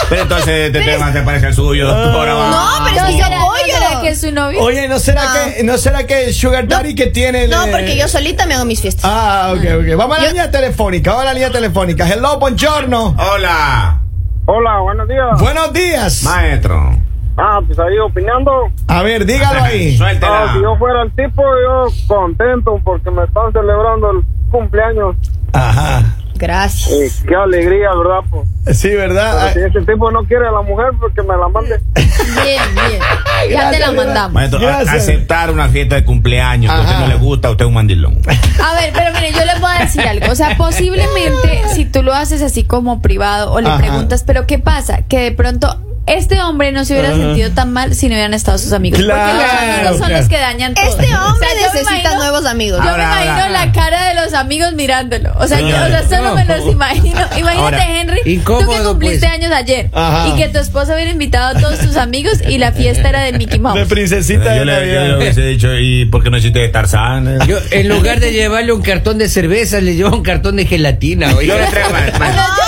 Pero 0.10 0.22
entonces 0.24 0.68
este 0.68 0.80
Pero 0.80 0.92
tema 0.94 1.14
se 1.14 1.22
parece 1.22 1.46
al 1.48 1.54
suyo, 1.54 1.88
doctora. 1.88 2.34
No, 2.34 2.86
pero 2.86 2.96
es 2.96 3.02
¿No 3.02 3.08
que 3.08 3.14
yo 3.18 3.24
será, 3.24 3.38
¿no 3.40 3.46
apoyo. 3.52 4.02
que 4.02 4.10
es 4.10 4.22
su 4.22 4.32
novio? 4.32 4.62
Oye, 4.62 4.88
¿no 4.88 5.00
será, 5.00 5.24
No. 5.24 5.34
Que, 5.56 5.64
¿no 5.64 5.78
será 5.78 6.06
que 6.08 6.26
el 6.26 6.34
Sugar 6.34 6.68
Daddy 6.68 6.96
que 6.96 7.08
tiene... 7.08 7.48
No, 7.48 7.66
porque 7.72 7.96
yo 7.98 8.08
solita 8.08 8.46
me 8.46 8.56
hago 8.56 8.66
mis 8.66 8.82
fiestas. 8.82 9.06
Ah, 9.06 9.54
ok, 9.56 9.64
ok. 9.80 9.96
Vamos 9.98 10.18
a 10.18 10.22
la 10.22 10.26
Yo- 10.28 10.32
línea 10.32 10.52
telefónica. 10.52 11.12
Vamos 11.12 11.24
a 11.24 11.28
la 11.28 11.34
línea 11.34 11.52
telefónica. 11.52 12.08
Hello, 12.10 12.40
buongiorno. 12.40 13.16
Hola, 13.18 14.02
Hola, 14.46 14.80
buenos 14.80 15.08
días. 15.08 15.40
Buenos 15.40 15.72
días. 15.74 16.24
maestro. 16.24 16.98
Ah, 17.44 17.60
pues 17.66 17.80
ahí 17.80 17.98
opinando. 17.98 18.52
A 18.88 19.02
ver, 19.02 19.26
dígalo 19.26 19.64
ahí. 19.64 19.98
Suéltela. 19.98 20.44
Ah, 20.44 20.54
si 20.54 20.62
yo 20.62 20.76
fuera 20.78 21.02
el 21.02 21.12
tipo, 21.16 21.42
yo 21.42 21.88
contento 22.08 22.80
porque 22.84 23.10
me 23.10 23.24
están 23.24 23.52
celebrando 23.52 24.12
el 24.12 24.22
cumpleaños. 24.52 25.16
Ajá. 25.54 26.04
Gracias. 26.36 27.22
Y 27.24 27.28
qué 27.28 27.36
alegría, 27.36 27.90
¿verdad? 27.96 28.20
Pues, 28.30 28.78
Sí, 28.80 28.90
pero 28.90 29.14
¿verdad? 29.14 29.54
si 29.54 29.60
ese 29.60 29.82
tipo 29.82 30.10
no 30.12 30.24
quiere 30.26 30.48
a 30.48 30.52
la 30.52 30.62
mujer, 30.62 30.88
pues 31.00 31.14
que 31.16 31.22
me 31.24 31.36
la 31.38 31.48
mande. 31.50 31.80
Bien, 31.96 32.62
bien. 32.76 33.02
Ya 33.52 33.72
te 33.72 33.80
la 33.80 33.92
mandamos. 33.92 34.34
Maestro, 34.34 34.68
aceptar 34.68 35.50
una 35.52 35.68
fiesta 35.70 35.96
de 35.96 36.06
cumpleaños 36.06 36.72
que 36.72 36.78
a 36.80 36.82
usted 36.82 36.98
no 37.00 37.08
le 37.08 37.16
gusta, 37.16 37.50
usted 37.52 37.66
es 37.66 37.68
un 37.68 37.74
mandilón. 37.76 38.18
A 38.64 38.74
ver, 38.76 38.92
pero 38.94 39.14
mire, 39.16 39.32
yo 39.34 39.46
les 39.46 39.60
voy 39.60 39.72
a 39.76 39.80
decir 39.82 40.02
algo. 40.02 40.32
O 40.32 40.36
sea, 40.36 40.56
posiblemente 40.58 41.62
si 41.74 41.86
tú 41.86 42.02
lo 42.04 42.14
haces 42.14 42.42
así 42.42 42.64
como 42.64 43.02
privado 43.02 43.52
o 43.54 43.60
le 43.62 43.70
Ajá. 43.70 43.78
preguntas, 43.78 44.24
pero 44.26 44.46
¿qué 44.48 44.58
pasa? 44.60 45.02
Que 45.08 45.20
de 45.20 45.32
pronto 45.32 45.80
este 46.08 46.42
hombre 46.42 46.72
no 46.72 46.84
se 46.84 46.94
hubiera 46.94 47.16
sentido 47.16 47.52
tan 47.52 47.72
mal 47.72 47.94
si 47.96 48.08
no 48.08 48.14
hubieran 48.16 48.34
estado 48.34 48.58
sus 48.58 48.74
amigos. 48.74 49.00
Claro, 49.00 49.22
porque 49.32 49.44
los 49.44 49.54
amigos 49.62 49.90
son 49.98 50.08
claro. 50.08 50.18
los 50.18 50.28
que 50.30 50.38
dañan 50.40 50.74
todo. 50.74 50.86
Este 50.90 51.16
hombre 51.16 51.48
O 51.48 51.54
sea, 51.54 51.72
necesita 51.74 51.92
imagino- 51.94 52.16
nuevos 52.16 52.46
amigos. 52.46 52.82
Yo 52.84 52.90
Ahora, 52.90 53.08
me 53.08 53.14
imagino 53.14 53.32
ahora. 53.46 53.66
la 53.66 53.72
cara 53.72 54.10
de 54.10 54.16
los 54.16 54.34
amigos 54.34 54.74
mirándolo. 54.74 55.32
O 55.38 55.48
sea, 55.48 55.60
yo, 55.60 55.68
o 55.68 55.70
sea 55.72 55.88
Claro. 55.88 56.10
solo 56.10 56.36
me 56.36 56.46
los 56.46 56.68
imagino. 56.72 57.20
Imagínate, 57.38 57.56
Ahora, 57.58 58.00
Henry, 58.02 58.40
tú 58.44 58.58
que 58.58 58.66
cumpliste 58.84 59.20
pues. 59.28 59.32
años 59.32 59.52
ayer 59.52 59.90
Ajá. 59.94 60.28
y 60.28 60.36
que 60.38 60.50
tu 60.50 60.60
esposa 60.60 60.94
hubiera 60.96 61.12
invitado 61.12 61.58
a 61.58 61.62
todos 61.62 61.80
tus 61.80 61.96
amigos 61.96 62.34
y 62.48 62.58
la 62.58 62.72
fiesta 62.72 63.08
era 63.08 63.22
de 63.22 63.34
Mickey 63.34 63.58
De 63.58 63.64
Mouse. 63.64 63.88
princesita 63.88 64.56
yo, 64.56 64.60
de 64.62 64.66
le, 64.66 64.94
yo 64.94 65.02
le 65.02 65.18
hubiese 65.18 65.42
dicho, 65.42 65.70
¿y 65.78 66.06
por 66.06 66.24
qué 66.24 66.30
no 66.30 66.38
hiciste 66.38 66.60
de 66.60 66.70
Tarzán? 66.70 67.40
Yo, 67.48 67.58
en 67.72 67.88
lugar 67.88 68.20
de 68.20 68.32
llevarle 68.32 68.74
un 68.74 68.82
cartón 68.82 69.18
de 69.18 69.30
cerveza, 69.30 69.80
le 69.82 69.96
llevo 69.96 70.16
un 70.16 70.24
cartón 70.24 70.56
de 70.58 70.66
gelatina. 70.66 71.32
Yo 71.32 71.58
le 71.58 71.66
traigo, 71.68 71.90
no, 72.20 72.26
no. 72.26 72.61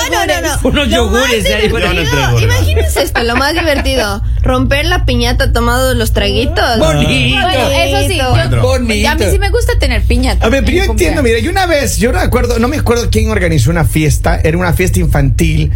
Unos 0.63 0.87
Lo 0.87 0.95
yogures 0.95 1.45
ahí, 1.45 1.69
le 1.69 2.05
traigo, 2.05 2.39
Imagínense 2.39 3.03
esto, 3.03 3.23
lo 3.23 3.35
más 3.35 3.53
divertido. 3.53 4.21
Romper 4.41 4.85
la 4.85 5.05
piñata 5.05 5.51
tomando 5.51 5.93
los 5.93 6.13
traguitos. 6.13 6.79
Bonito. 6.79 7.41
Bueno, 7.41 7.69
eso 7.69 8.07
sí, 8.07 8.17
yo. 8.17 8.61
Bonito. 8.61 9.09
a 9.09 9.15
mí 9.15 9.25
sí 9.29 9.39
me 9.39 9.49
gusta 9.49 9.77
tener 9.79 10.03
piñata. 10.03 10.45
A 10.45 10.49
ver, 10.49 10.63
pero 10.63 10.77
yo 10.77 10.83
entiendo, 10.91 11.21
mira, 11.21 11.39
yo 11.39 11.51
una 11.51 11.65
vez, 11.65 11.97
yo 11.97 12.11
no 12.11 12.19
me 12.19 12.25
acuerdo, 12.25 12.59
no 12.59 12.67
me 12.67 12.77
acuerdo 12.77 13.09
quién 13.11 13.29
organizó 13.29 13.71
una 13.71 13.85
fiesta, 13.85 14.39
era 14.43 14.57
una 14.57 14.73
fiesta 14.73 14.99
infantil 14.99 15.71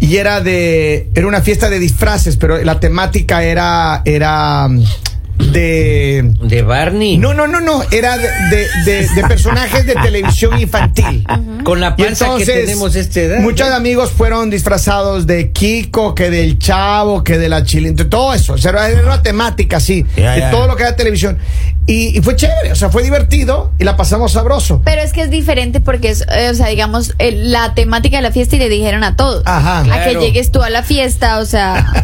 y 0.00 0.16
era 0.16 0.40
de, 0.40 1.08
era 1.14 1.26
una 1.26 1.42
fiesta 1.42 1.70
de 1.70 1.78
disfraces, 1.78 2.36
pero 2.36 2.62
la 2.64 2.80
temática 2.80 3.44
era, 3.44 4.02
era, 4.04 4.68
de 5.50 6.30
De 6.42 6.62
Barney. 6.62 7.18
no, 7.18 7.34
no, 7.34 7.46
no, 7.46 7.60
no, 7.60 7.82
era 7.90 8.16
de, 8.18 8.28
de- 8.50 8.68
de- 8.84 9.08
de 9.08 9.22
personajes 9.28 9.86
de 9.86 9.94
televisión 9.94 10.58
infantil. 10.60 11.24
Con 11.64 11.80
la 11.80 11.96
panza 11.96 12.36
que 12.38 12.44
tenemos 12.46 12.94
esta 12.96 13.20
edad. 13.20 13.38
Muchos 13.40 13.68
amigos 13.68 14.10
fueron 14.10 14.50
disfrazados 14.50 15.26
de 15.26 15.50
Kiko, 15.52 16.14
que 16.14 16.30
del 16.30 16.58
Chavo, 16.58 17.22
que 17.24 17.38
de 17.38 17.48
la 17.48 17.64
Chilindra, 17.64 18.08
todo 18.08 18.34
eso. 18.34 18.54
O 18.54 18.58
sea, 18.58 18.70
era 18.88 19.02
una 19.04 19.22
temática 19.22 19.76
así, 19.78 20.04
Ya, 20.16 20.32
de 20.34 20.42
todo 20.50 20.66
lo 20.66 20.76
que 20.76 20.82
era 20.82 20.96
televisión. 20.96 21.38
Y, 21.86 22.16
y 22.16 22.22
fue 22.22 22.36
chévere, 22.36 22.70
o 22.72 22.76
sea, 22.76 22.90
fue 22.90 23.02
divertido 23.02 23.72
y 23.78 23.84
la 23.84 23.96
pasamos 23.96 24.32
sabroso. 24.32 24.82
Pero 24.84 25.02
es 25.02 25.12
que 25.12 25.22
es 25.22 25.30
diferente 25.30 25.80
porque 25.80 26.10
es, 26.10 26.24
eh, 26.32 26.48
o 26.50 26.54
sea, 26.54 26.68
digamos, 26.68 27.12
eh, 27.18 27.32
la 27.32 27.74
temática 27.74 28.16
de 28.16 28.22
la 28.22 28.30
fiesta 28.30 28.54
y 28.56 28.60
le 28.60 28.68
dijeron 28.68 29.02
a 29.02 29.16
todos. 29.16 29.42
Ajá. 29.46 29.80
A 29.92 30.04
que 30.04 30.14
llegues 30.14 30.52
tú 30.52 30.62
a 30.62 30.70
la 30.70 30.82
fiesta, 30.82 31.38
o 31.38 31.44
sea. 31.44 31.92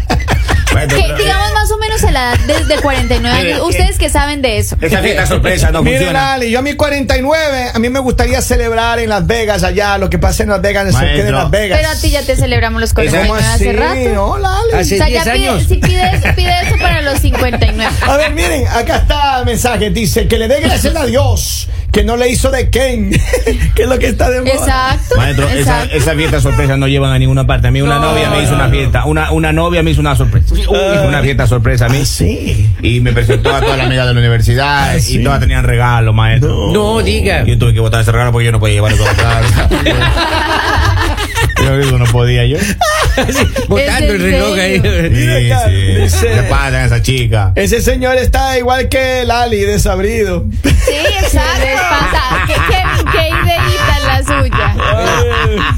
Que, 0.68 0.75
pero, 0.87 0.97
eh, 0.99 1.14
digamos 1.23 1.52
más 1.54 1.70
o 1.73 1.78
menos 1.78 2.04
a 2.04 2.11
la 2.12 2.35
edad 2.35 2.38
desde 2.47 2.80
49 2.82 3.38
Mire, 3.38 3.54
años. 3.54 3.64
eh, 3.64 3.68
Ustedes 3.68 3.99
que 3.99 4.11
saben 4.11 4.42
de 4.42 4.58
eso. 4.58 4.76
Esa 4.80 4.99
fiesta 5.00 5.26
sorpresa 5.26 5.70
no 5.73 5.82
Miren, 5.82 6.00
funciona. 6.00 6.35
Ali, 6.35 6.50
yo 6.50 6.58
a 6.58 6.62
mi 6.62 6.75
49, 6.75 7.70
a 7.75 7.78
mí 7.78 7.88
me 7.88 7.99
gustaría 8.00 8.40
celebrar 8.42 8.99
en 8.99 9.08
Las 9.08 9.26
Vegas 9.26 9.62
allá, 9.64 9.97
lo 9.97 10.11
que 10.11 10.18
pasa 10.18 10.42
en 10.42 10.50
Las 10.50 10.61
Vegas, 10.61 10.94
se 10.94 11.00
quede 11.00 11.28
en 11.28 11.35
Las 11.35 11.50
Vegas. 11.50 11.78
Pero 11.80 11.90
a 11.90 11.99
ti 12.00 12.11
ya 12.11 12.23
te 12.23 12.37
celebramos 12.37 12.82
los 12.82 12.92
¿Cómo 12.92 13.08
49 13.08 13.44
hace 13.49 13.73
rato. 13.73 14.25
Hola. 14.26 14.50
Hace 14.75 14.94
O 14.97 14.99
sea, 14.99 15.08
ya 15.08 15.25
10 15.25 15.37
pide, 15.37 15.49
años. 15.49 15.62
si 15.66 15.75
pides, 15.76 16.35
pide 16.37 16.61
eso 16.66 16.76
para 16.78 17.00
los 17.00 17.18
59. 17.18 17.92
A 18.06 18.16
ver, 18.18 18.35
miren, 18.35 18.68
acá 18.68 18.97
está 18.99 19.38
el 19.38 19.47
mensaje. 19.47 19.67
Dice 19.76 20.26
que 20.28 20.38
le 20.38 20.48
dé 20.48 20.60
gracias 20.60 20.96
a 20.96 21.04
Dios 21.06 21.68
que 21.92 22.04
no 22.04 22.16
le 22.16 22.28
hizo 22.28 22.50
de 22.50 22.70
Ken, 22.70 23.10
que 23.75 23.82
es 23.82 23.88
lo 23.88 23.98
que 23.98 24.08
está 24.08 24.30
de 24.30 24.40
moda. 24.40 24.52
Exacto. 24.52 25.16
Maestro, 25.16 25.48
esa, 25.48 25.58
exacto. 25.58 25.96
esa 25.96 26.14
fiesta 26.14 26.40
sorpresa 26.40 26.76
no 26.76 26.87
llevan 26.87 27.12
a 27.12 27.18
ninguna 27.18 27.46
parte. 27.46 27.68
A 27.68 27.70
mí 27.70 27.80
una 27.80 27.96
No, 27.98 28.12
novia 28.12 28.30
me 28.30 28.42
hizo 28.42 28.54
una 28.54 28.66
no, 28.66 28.70
fiesta. 28.72 29.04
Una, 29.04 29.32
una 29.32 29.52
novia 29.52 29.82
me 29.82 29.90
hizo 29.90 30.00
una 30.00 30.14
sorpresa. 30.14 30.54
una 31.06 31.22
fiesta 31.22 31.46
sorpresa 31.46 31.87
a 31.87 31.88
mí. 31.88 31.98
Ah, 32.02 32.04
sí. 32.04 32.68
Y 32.82 33.00
me 33.00 33.12
presentó 33.12 33.54
a 33.54 33.60
todas 33.60 33.76
las 33.78 33.87
amigas 33.87 34.06
de 34.06 34.14
la 34.14 34.20
universidad. 34.20 34.90
Ah, 34.96 35.00
sí. 35.00 35.18
Y 35.20 35.25
todas 35.25 35.40
tenían 35.40 35.64
regalo, 35.64 36.12
maestro. 36.12 36.70
No 36.72 37.00
diga. 37.02 37.44
Yo 37.44 37.58
tuve 37.58 37.75
que 37.75 37.80
botar 37.80 38.02
ese 38.02 38.12
regalo 38.12 38.32
porque 38.32 38.46
yo 38.46 38.52
no 38.52 38.60
podía 38.60 38.75
llevarlo 38.75 38.98
toda 38.98 39.12
la 39.12 39.18
casa. 39.18 39.68
Yo 41.65 41.79
eso 41.81 41.99
no 41.99 42.05
podía 42.07 42.45
yo. 42.47 42.59
Sí, 43.19 43.45
Botando 43.67 44.12
el 44.12 44.21
¿Es 44.21 44.27
en 44.27 44.31
reloj 44.31 44.59
ahí. 44.59 44.81
Sí. 44.81 46.00
dice- 46.03 46.29
¿Qué 46.29 46.43
pasa 46.49 46.85
esa 46.85 47.03
chica? 47.03 47.53
Ese 47.57 47.81
señor 47.83 48.17
está 48.17 48.57
igual 48.57 48.88
que 48.88 49.25
Lali, 49.25 49.62
desabrido. 49.62 50.45
Sí, 50.62 50.71
¿Qué 50.87 51.03
les 51.03 51.33
pasa? 51.33 52.45
¿Qué, 52.47 52.55
qué, 52.55 53.11
qué 53.11 53.29
ideita 53.31 53.99
la 54.07 54.23
suya? 54.23 54.77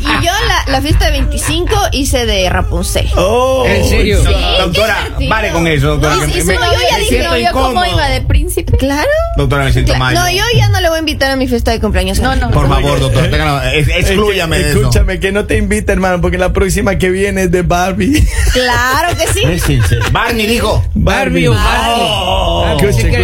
Y 0.01 0.25
yo 0.27 0.33
la, 0.71 0.81
fiesta 0.81 1.07
de 1.07 1.11
25 1.13 1.75
hice 1.93 2.27
de 2.27 2.49
Rapunzel. 2.51 3.09
Oh. 3.17 3.65
¿En 3.67 3.85
serio? 3.89 4.23
Sí, 4.25 4.33
doctora, 4.59 5.09
pare 5.29 5.51
con 5.51 5.67
eso, 5.67 5.89
doctora. 5.89 6.17
No, 6.17 6.27
que 6.27 6.41
sí, 6.41 6.47
me- 6.47 6.55
no, 6.55 6.73
yo 6.73 6.79
ya 6.91 6.99
dije, 6.99 7.09
siento 7.11 7.31
¿No 7.37 7.53
cómo 7.53 7.71
incómodo. 7.71 7.87
iba 7.93 8.09
de 8.09 8.21
príncipe? 8.23 8.77
Claro. 8.77 9.09
Doctora, 9.37 9.65
me 9.65 9.73
siento 9.73 9.93
Cla- 9.93 9.99
mal. 9.99 10.15
No, 10.15 10.31
yo 10.31 10.43
ya 10.57 10.69
no 10.69 10.81
le 10.81 10.89
voy 10.89 10.97
a 10.97 11.01
invitar 11.01 11.31
a 11.31 11.37
mi 11.37 11.49
fiesta 11.49 11.71
de 11.71 11.81
cumpleaños. 11.81 12.21
No, 12.21 12.35
no. 12.37 12.51
Por 12.51 12.69
favor, 12.69 12.99
doctor, 13.01 13.25
téngalo- 13.31 13.63
ex- 13.73 13.89
exclúyame 13.89 14.59
de 14.59 14.71
eso. 14.71 14.81
Escúchame, 14.81 15.21
que 15.21 15.33
no 15.33 15.45
te 15.47 15.57
invita, 15.57 15.93
hermano, 15.93 16.21
porque 16.21 16.39
la 16.39 16.53
próxima 16.53 16.97
que 16.99 17.11
viene 17.11 17.43
es 17.45 17.51
de 17.51 17.63
Barbie. 17.63 18.27
Claro 18.53 19.17
que 19.17 19.27
sí. 19.29 19.43
Es 19.45 19.63
sincero. 19.63 20.03
Barney 20.11 20.47
dijo. 20.47 20.85
Barbie 20.95 21.47
o 21.49 21.53
Barney. 21.55 22.07
Oh. 22.11 22.65
Ah, 22.67 22.77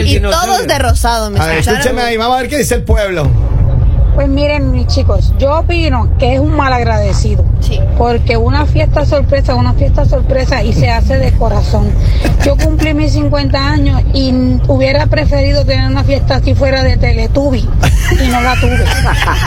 Y 0.04 0.20
todos 0.20 0.66
de 0.66 0.78
rosado, 0.78 1.30
¿me 1.30 1.40
A 1.40 1.46
ver, 1.46 1.58
escucharon? 1.58 1.80
escúchame 1.80 2.02
ahí, 2.02 2.16
vamos 2.16 2.36
a 2.38 2.40
ver 2.42 2.50
qué 2.50 2.58
dice 2.58 2.74
el 2.76 2.82
pueblo. 2.84 3.28
Pues 4.16 4.28
miren, 4.30 4.72
mis 4.72 4.86
chicos, 4.86 5.34
yo 5.38 5.58
opino 5.58 6.08
que 6.18 6.32
es 6.36 6.40
un 6.40 6.56
mal 6.56 6.72
agradecido. 6.72 7.44
Sí. 7.60 7.78
Porque 7.98 8.38
una 8.38 8.64
fiesta 8.64 9.04
sorpresa, 9.04 9.54
una 9.54 9.74
fiesta 9.74 10.06
sorpresa 10.06 10.62
y 10.62 10.72
se 10.72 10.90
hace 10.90 11.18
de 11.18 11.32
corazón. 11.32 11.92
Yo 12.42 12.56
cumplí 12.56 12.94
mis 12.94 13.12
50 13.12 13.58
años 13.58 14.02
y 14.14 14.32
hubiera 14.68 15.04
preferido 15.04 15.66
tener 15.66 15.90
una 15.90 16.02
fiesta 16.02 16.36
así 16.36 16.54
fuera 16.54 16.82
de 16.82 16.96
Teletubby 16.96 17.68
y 18.10 18.28
no 18.28 18.40
la 18.40 18.54
tuve. 18.58 18.76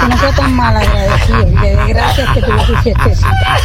Y 0.06 0.08
no 0.08 0.18
fue 0.18 0.32
tan 0.34 0.54
mal 0.54 0.78
agradecido. 0.78 1.48
Y 1.48 1.56
le 1.56 1.74
doy 1.74 1.90
gracias 1.90 2.30
que 2.36 2.42
tuve 2.44 2.66
su 2.68 2.76
fiestecita. 2.76 3.58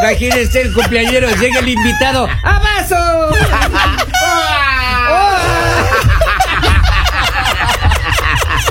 Imagínese 0.00 0.60
el 0.60 0.74
cumpleañero, 0.74 1.30
llega 1.30 1.60
el 1.60 1.68
invitado. 1.70 2.28
¡Abrazo! 2.42 3.30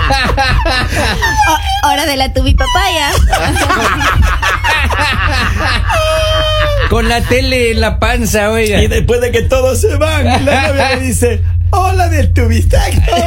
Hora 1.83 2.05
de 2.05 2.17
la 2.17 2.33
tubi 2.33 2.53
papaya. 2.55 3.09
Con 6.89 7.07
la 7.07 7.21
tele 7.21 7.71
en 7.71 7.81
la 7.81 7.99
panza, 7.99 8.49
oiga. 8.49 8.81
Y 8.81 8.87
después 8.87 9.21
de 9.21 9.31
que 9.31 9.43
todos 9.43 9.79
se 9.81 9.95
van, 9.95 10.25
la 10.25 10.39
novia 10.39 10.95
le 10.95 11.01
dice, 11.01 11.41
hola 11.71 12.09
del 12.09 12.33
tubistacto. 12.33 13.11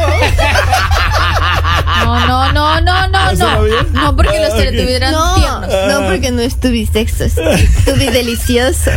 No, 2.05 2.27
no, 2.27 2.53
no, 2.53 2.81
no, 2.81 3.09
no, 3.09 3.31
¿Eso 3.31 3.47
no. 3.49 3.57
no 3.59 3.63
bien? 3.65 3.93
No, 3.93 4.17
porque 4.17 4.39
los 4.41 4.53
Ah, 4.53 4.57
No, 5.13 5.35
tiernos. 5.37 5.69
no, 6.01 6.09
porque 6.09 6.31
no 6.33 6.43
es 6.43 6.59
tubi 6.59 6.87
sexo, 6.87 7.25
es 7.25 7.35
tubi 7.35 8.07
delicioso. 8.11 8.91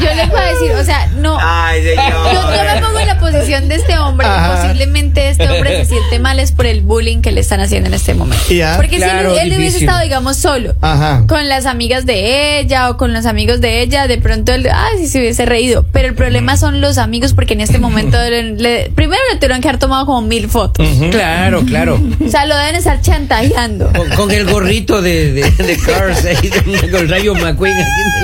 Yo 0.00 0.14
les 0.14 0.28
voy 0.28 0.38
a 0.40 0.44
decir, 0.46 0.72
o 0.72 0.84
sea, 0.84 1.06
no. 1.16 1.38
Ay, 1.40 1.82
señor. 1.82 2.32
Yo, 2.32 2.56
yo 2.56 2.74
me 2.74 2.80
pongo 2.80 2.98
en 2.98 3.06
la 3.06 3.18
posición 3.18 3.68
de 3.68 3.76
este 3.76 3.98
hombre. 3.98 4.26
Ajá. 4.26 4.62
Posiblemente 4.62 5.28
este 5.30 5.48
hombre 5.48 5.78
se 5.84 5.84
siente 5.86 6.18
mal 6.18 6.38
es 6.40 6.52
por 6.52 6.66
el 6.66 6.82
bullying 6.82 7.20
que 7.20 7.32
le 7.32 7.40
están 7.40 7.60
haciendo 7.60 7.88
en 7.88 7.94
este 7.94 8.14
momento. 8.14 8.44
Porque 8.76 8.96
Claro, 8.96 9.34
si 9.34 9.40
él, 9.40 9.52
él 9.52 9.58
hubiese 9.58 9.78
estado, 9.78 10.00
digamos, 10.02 10.36
solo, 10.36 10.74
Ajá. 10.80 11.24
con 11.26 11.48
las 11.48 11.66
amigas 11.66 12.06
de 12.06 12.58
ella 12.60 12.90
o 12.90 12.96
con 12.96 13.12
los 13.12 13.26
amigos 13.26 13.60
de 13.60 13.80
ella, 13.82 14.06
de 14.06 14.18
pronto 14.18 14.52
él, 14.52 14.68
ay, 14.72 14.98
sí 14.98 15.08
se 15.08 15.18
hubiese 15.18 15.46
reído. 15.46 15.84
Pero 15.92 16.08
el 16.08 16.14
problema 16.14 16.56
son 16.56 16.80
los 16.80 16.98
amigos 16.98 17.32
porque 17.34 17.54
en 17.54 17.60
este 17.60 17.78
momento 17.78 18.18
le- 18.18 18.52
le- 18.54 18.90
primero 18.94 19.20
le 19.32 19.38
tuvieron 19.38 19.60
que 19.60 19.68
haber 19.68 19.78
tomado 19.80 20.06
como 20.06 20.22
mil 20.22 20.48
fotos. 20.48 20.86
Claro, 21.10 21.62
claro. 21.64 22.00
O 22.24 22.28
sea, 22.30 22.46
lo 22.46 22.56
deben 22.56 22.76
estar 22.76 23.00
chantajeando. 23.00 23.90
Con, 23.92 24.08
con 24.10 24.30
el 24.30 24.44
gorrito 24.50 25.02
de, 25.02 25.32
de, 25.32 25.50
de 25.50 25.76
Cars 25.78 26.24
ahí, 26.24 26.48
de- 26.48 26.90
con 26.90 27.08
Rayo 27.08 27.34
McQueen. 27.34 27.74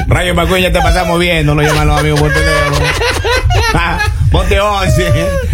Rayo 0.08 0.34
McQueen, 0.34 0.62
ya 0.64 0.69
te 0.70 0.80
pasamos 0.80 1.18
bien. 1.18 1.46
No 1.46 1.54
lo 1.54 1.62
llaman 1.62 1.88
los 1.88 1.98
amigos 2.00 2.20
por 2.20 2.32
teléfono. 2.32 2.76
Ah, 3.72 4.00
Ponte 4.32 4.58
11. 4.58 5.12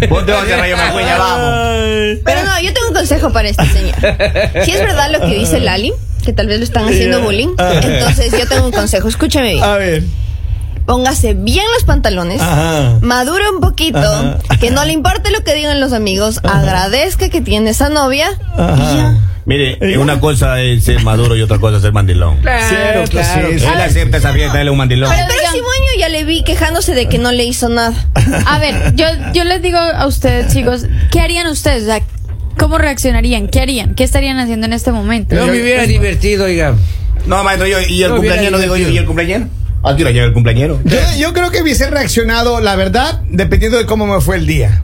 Ponte 0.09 0.33
11, 0.33 0.57
Rayo 0.57 0.77
ya 1.01 1.19
vamos. 1.19 2.19
Pero 2.25 2.45
no, 2.45 2.61
yo 2.63 2.73
tengo 2.73 2.89
un 2.89 2.95
consejo 2.95 3.31
para 3.31 3.49
este 3.51 3.67
señor. 3.67 3.95
Si 4.65 4.71
es 4.71 4.81
verdad 4.81 5.11
lo 5.11 5.21
que 5.21 5.35
dice 5.35 5.61
Lali, 5.61 5.93
que 6.25 6.33
tal 6.33 6.47
vez 6.47 6.59
lo 6.59 6.65
están 6.65 6.89
haciendo 6.89 7.21
bullying, 7.21 7.49
entonces 7.59 8.33
yo 8.39 8.47
tengo 8.49 8.67
un 8.67 8.73
consejo. 8.73 9.09
Escúchame 9.09 9.53
bien. 9.53 9.65
A 9.65 9.77
ver. 9.77 10.03
Póngase 10.87 11.35
bien 11.35 11.65
los 11.75 11.85
pantalones. 11.85 12.41
Ajá. 12.41 12.99
Madure 13.03 13.51
un 13.51 13.61
poquito, 13.61 13.99
Ajá. 13.99 14.39
que 14.61 14.71
no 14.71 14.85
le 14.85 14.93
importe 14.93 15.31
lo 15.31 15.43
que 15.43 15.53
digan 15.55 15.81
los 15.81 15.93
amigos, 15.93 16.41
agradezca 16.45 17.29
que 17.29 17.41
tiene 17.41 17.71
esa 17.71 17.89
novia 17.89 18.29
Ajá. 18.57 18.77
y 18.79 18.97
ya. 18.97 19.15
Mire, 19.47 19.79
eh, 19.81 19.97
una 19.99 20.19
cosa 20.21 20.61
es 20.61 20.85
ser 20.85 21.03
maduro 21.03 21.37
y 21.37 21.43
otra 21.43 21.59
cosa 21.59 21.77
es 21.77 21.83
ser 21.83 21.93
mandilón. 21.93 22.39
Claro, 22.41 22.67
Cierto, 22.69 23.11
claro. 23.13 23.49
sí, 23.53 23.59
sí. 23.61 23.65
Él 23.67 23.81
acepta 23.81 24.17
esa 24.19 24.33
fiesta, 24.33 24.61
él 24.61 24.67
es 24.67 24.73
un 24.73 24.79
mandilón. 24.79 25.09
Pero 25.09 25.23
digan- 25.23 25.37
próximo 25.39 25.67
año 25.69 26.01
ya 26.01 26.09
le 26.09 26.25
vi 26.25 26.43
quejándose 26.43 26.95
de 26.95 27.09
que 27.09 27.19
no 27.19 27.31
le 27.33 27.45
hizo 27.45 27.69
nada. 27.69 27.95
A 28.47 28.59
ver, 28.59 28.95
yo, 28.97 29.07
yo 29.33 29.45
les 29.45 29.63
digo 29.63 29.79
a 29.79 30.05
ustedes, 30.07 30.53
chicos, 30.53 30.87
¿qué 31.13 31.21
harían 31.21 31.47
ustedes? 31.47 31.85
O 31.85 31.87
sea, 31.87 32.01
¿cómo 32.59 32.77
reaccionarían? 32.79 33.47
¿Qué 33.47 33.61
harían? 33.61 33.95
¿Qué 33.95 34.03
estarían 34.03 34.39
haciendo 34.41 34.67
en 34.67 34.73
este 34.73 34.91
momento? 34.91 35.37
No 35.37 35.47
me 35.47 35.63
hubiera 35.63 35.87
divertido, 35.87 36.47
oiga. 36.47 36.75
No, 37.27 37.45
maestro, 37.45 37.69
yo, 37.69 37.79
¿y 37.89 38.03
el 38.03 38.09
No 38.11 38.17
cumpleañero? 38.17 38.59
Digo 38.59 38.77
yo. 38.77 38.89
¿y 38.89 38.99
el 38.99 39.05
cumpleañero? 39.07 39.49
¿A 39.85 39.95
ti 39.95 40.03
llega 40.03 40.25
el 40.25 40.33
cumpleañero? 40.33 40.81
Yo, 40.85 40.99
yo 41.19 41.33
creo 41.33 41.53
que 41.53 41.63
hubiese 41.63 41.89
reaccionado, 41.89 42.61
la 42.61 42.75
verdad, 42.75 43.21
dependiendo 43.29 43.79
de 43.79 43.87
cómo 43.87 44.07
me 44.09 44.21
fue 44.21 44.37
el 44.37 44.47
día. 44.47 44.83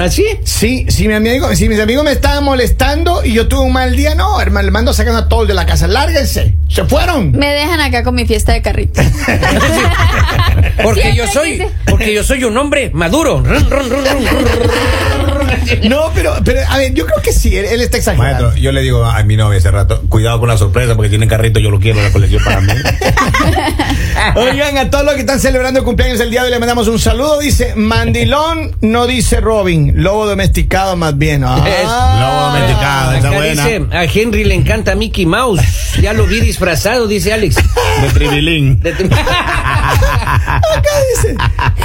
¿Así? 0.00 0.26
Sí, 0.44 0.86
si, 0.88 1.08
mi 1.08 1.14
amigo, 1.14 1.54
si 1.54 1.68
mis 1.68 1.78
amigos 1.78 2.04
me 2.04 2.12
estaban 2.12 2.42
molestando 2.42 3.24
y 3.24 3.34
yo 3.34 3.48
tuve 3.48 3.60
un 3.60 3.72
mal 3.72 3.94
día, 3.94 4.14
no, 4.14 4.40
hermano, 4.40 4.64
le 4.64 4.70
mando 4.70 4.94
sacando 4.94 5.20
a 5.20 5.28
todos 5.28 5.46
de 5.46 5.54
la 5.54 5.66
casa. 5.66 5.86
Lárguense. 5.88 6.54
Se 6.68 6.84
fueron. 6.84 7.32
Me 7.32 7.52
dejan 7.52 7.80
acá 7.80 8.02
con 8.02 8.14
mi 8.14 8.26
fiesta 8.26 8.52
de 8.52 8.62
carrito. 8.62 9.02
Porque 10.82 11.02
Siempre 11.02 11.16
yo 11.16 11.26
soy, 11.26 11.62
porque 11.86 12.14
yo 12.14 12.24
soy 12.24 12.44
un 12.44 12.56
hombre 12.56 12.90
maduro. 12.94 13.42
Run, 13.42 13.68
run, 13.68 13.90
run, 13.90 14.04
run, 14.04 14.26
run. 14.26 15.29
No, 15.88 16.10
pero, 16.14 16.34
pero, 16.44 16.60
a 16.68 16.76
ver, 16.78 16.92
yo 16.94 17.06
creo 17.06 17.20
que 17.22 17.32
sí, 17.32 17.56
él, 17.56 17.64
él 17.66 17.80
está 17.80 17.96
exagerando. 17.98 18.42
Maestro, 18.44 18.62
yo 18.62 18.72
le 18.72 18.80
digo 18.82 19.04
a 19.04 19.22
mi 19.24 19.36
novia 19.36 19.58
hace 19.58 19.70
rato, 19.70 20.02
cuidado 20.08 20.38
con 20.40 20.48
la 20.48 20.56
sorpresa 20.56 20.94
porque 20.94 21.08
tiene 21.08 21.26
carrito, 21.28 21.58
yo 21.60 21.70
lo 21.70 21.80
quiero, 21.80 22.02
la 22.02 22.10
colección 22.12 22.42
para 22.44 22.60
mí. 22.60 22.72
Oigan, 24.36 24.78
a 24.78 24.90
todos 24.90 25.04
los 25.04 25.14
que 25.14 25.20
están 25.20 25.40
celebrando 25.40 25.80
el 25.80 25.84
cumpleaños 25.84 26.20
el 26.20 26.30
día 26.30 26.40
de 26.40 26.46
hoy 26.46 26.52
le 26.52 26.58
mandamos 26.58 26.88
un 26.88 26.98
saludo. 26.98 27.38
Dice, 27.40 27.74
mandilón, 27.76 28.76
no 28.80 29.06
dice 29.06 29.40
Robin, 29.40 29.92
lobo 30.02 30.26
domesticado 30.26 30.96
más 30.96 31.16
bien. 31.16 31.44
Ah. 31.92 32.18
Lobo 32.20 32.46
domesticado, 32.52 33.12
esa 33.12 33.28
Acá 33.28 33.36
buena. 33.36 33.64
dice, 33.64 33.86
a 33.92 34.04
Henry 34.04 34.44
le 34.44 34.54
encanta 34.54 34.94
Mickey 34.94 35.24
Mouse. 35.26 35.60
Ya 36.00 36.12
lo 36.12 36.26
vi 36.26 36.40
disfrazado, 36.40 37.06
dice 37.06 37.32
Alex. 37.32 37.56
De 37.56 38.08
tribilín. 38.12 38.80
De- 38.80 38.92
Acá 38.92 40.90
dice, 41.14 41.36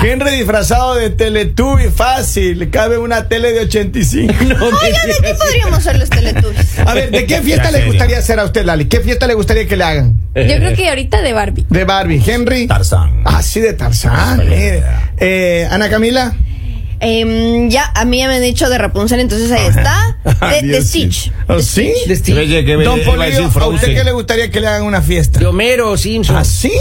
Henry 0.03 0.32
disfrazado 0.38 0.96
de 0.96 1.10
Teletubby, 1.10 1.89
fácil, 1.89 2.70
cabe 2.70 2.98
una 2.98 3.27
tele 3.27 3.51
de 3.53 3.64
85. 3.65 4.34
No, 4.45 4.72
me 4.72 4.77
Oigan, 4.77 5.07
¿de 5.07 5.13
qué 5.22 5.34
podríamos 5.36 5.84
ser 5.84 6.00
los 6.00 6.10
teletubbies? 6.10 6.79
A 6.79 6.93
ver, 6.93 7.12
¿de 7.12 7.25
qué 7.25 7.41
fiesta 7.41 7.65
le 7.72 7.77
serio. 7.77 7.88
gustaría 7.88 8.17
hacer 8.19 8.39
a 8.39 8.43
usted, 8.45 8.65
Lali? 8.65 8.86
¿Qué 8.86 9.01
fiesta 9.01 9.27
le 9.27 9.34
gustaría 9.34 9.67
que 9.67 9.75
le 9.77 9.84
hagan? 9.84 10.13
Yo 10.36 10.57
creo 10.57 10.75
que 10.75 10.89
ahorita 10.89 11.22
de 11.22 11.34
Barbie. 11.34 11.65
De 11.69 11.84
Barbie. 11.86 12.22
Henry. 12.25 12.67
Tarzán. 12.67 13.22
Así 13.25 13.60
de 13.62 13.74
Tarzán. 13.74 14.41
Eh, 14.50 15.67
Ana 15.69 15.89
Camila. 15.89 16.36
Em, 16.99 17.69
ya, 17.69 17.91
a 17.93 18.05
mí 18.05 18.19
ya 18.19 18.27
me 18.27 18.35
han 18.35 18.41
dicho 18.41 18.69
de 18.69 18.77
Rapunzel, 18.77 19.19
entonces 19.19 19.51
ahí 19.51 19.67
está. 19.67 20.17
De, 20.61 20.81
Stitch. 20.81 21.31
¿Oh, 21.47 21.59
sí? 21.59 21.91
De 22.07 22.15
Steve. 22.15 22.41
Oye, 22.41 22.65
que 22.65 22.73
Don 22.73 22.99
iba 22.99 23.13
a 23.23 23.25
decir 23.27 23.43
Polillo, 23.49 23.61
¿a 23.63 23.67
usted 23.67 23.93
qué 23.95 24.03
le 24.03 24.11
gustaría 24.11 24.49
que 24.49 24.59
le 24.61 24.67
hagan 24.67 24.83
una 24.83 25.01
fiesta? 25.01 25.39
De 25.39 25.45
Homero 25.45 25.95
Simpson. 25.97 26.35
¿Ah, 26.37 26.45
sí? 26.45 26.71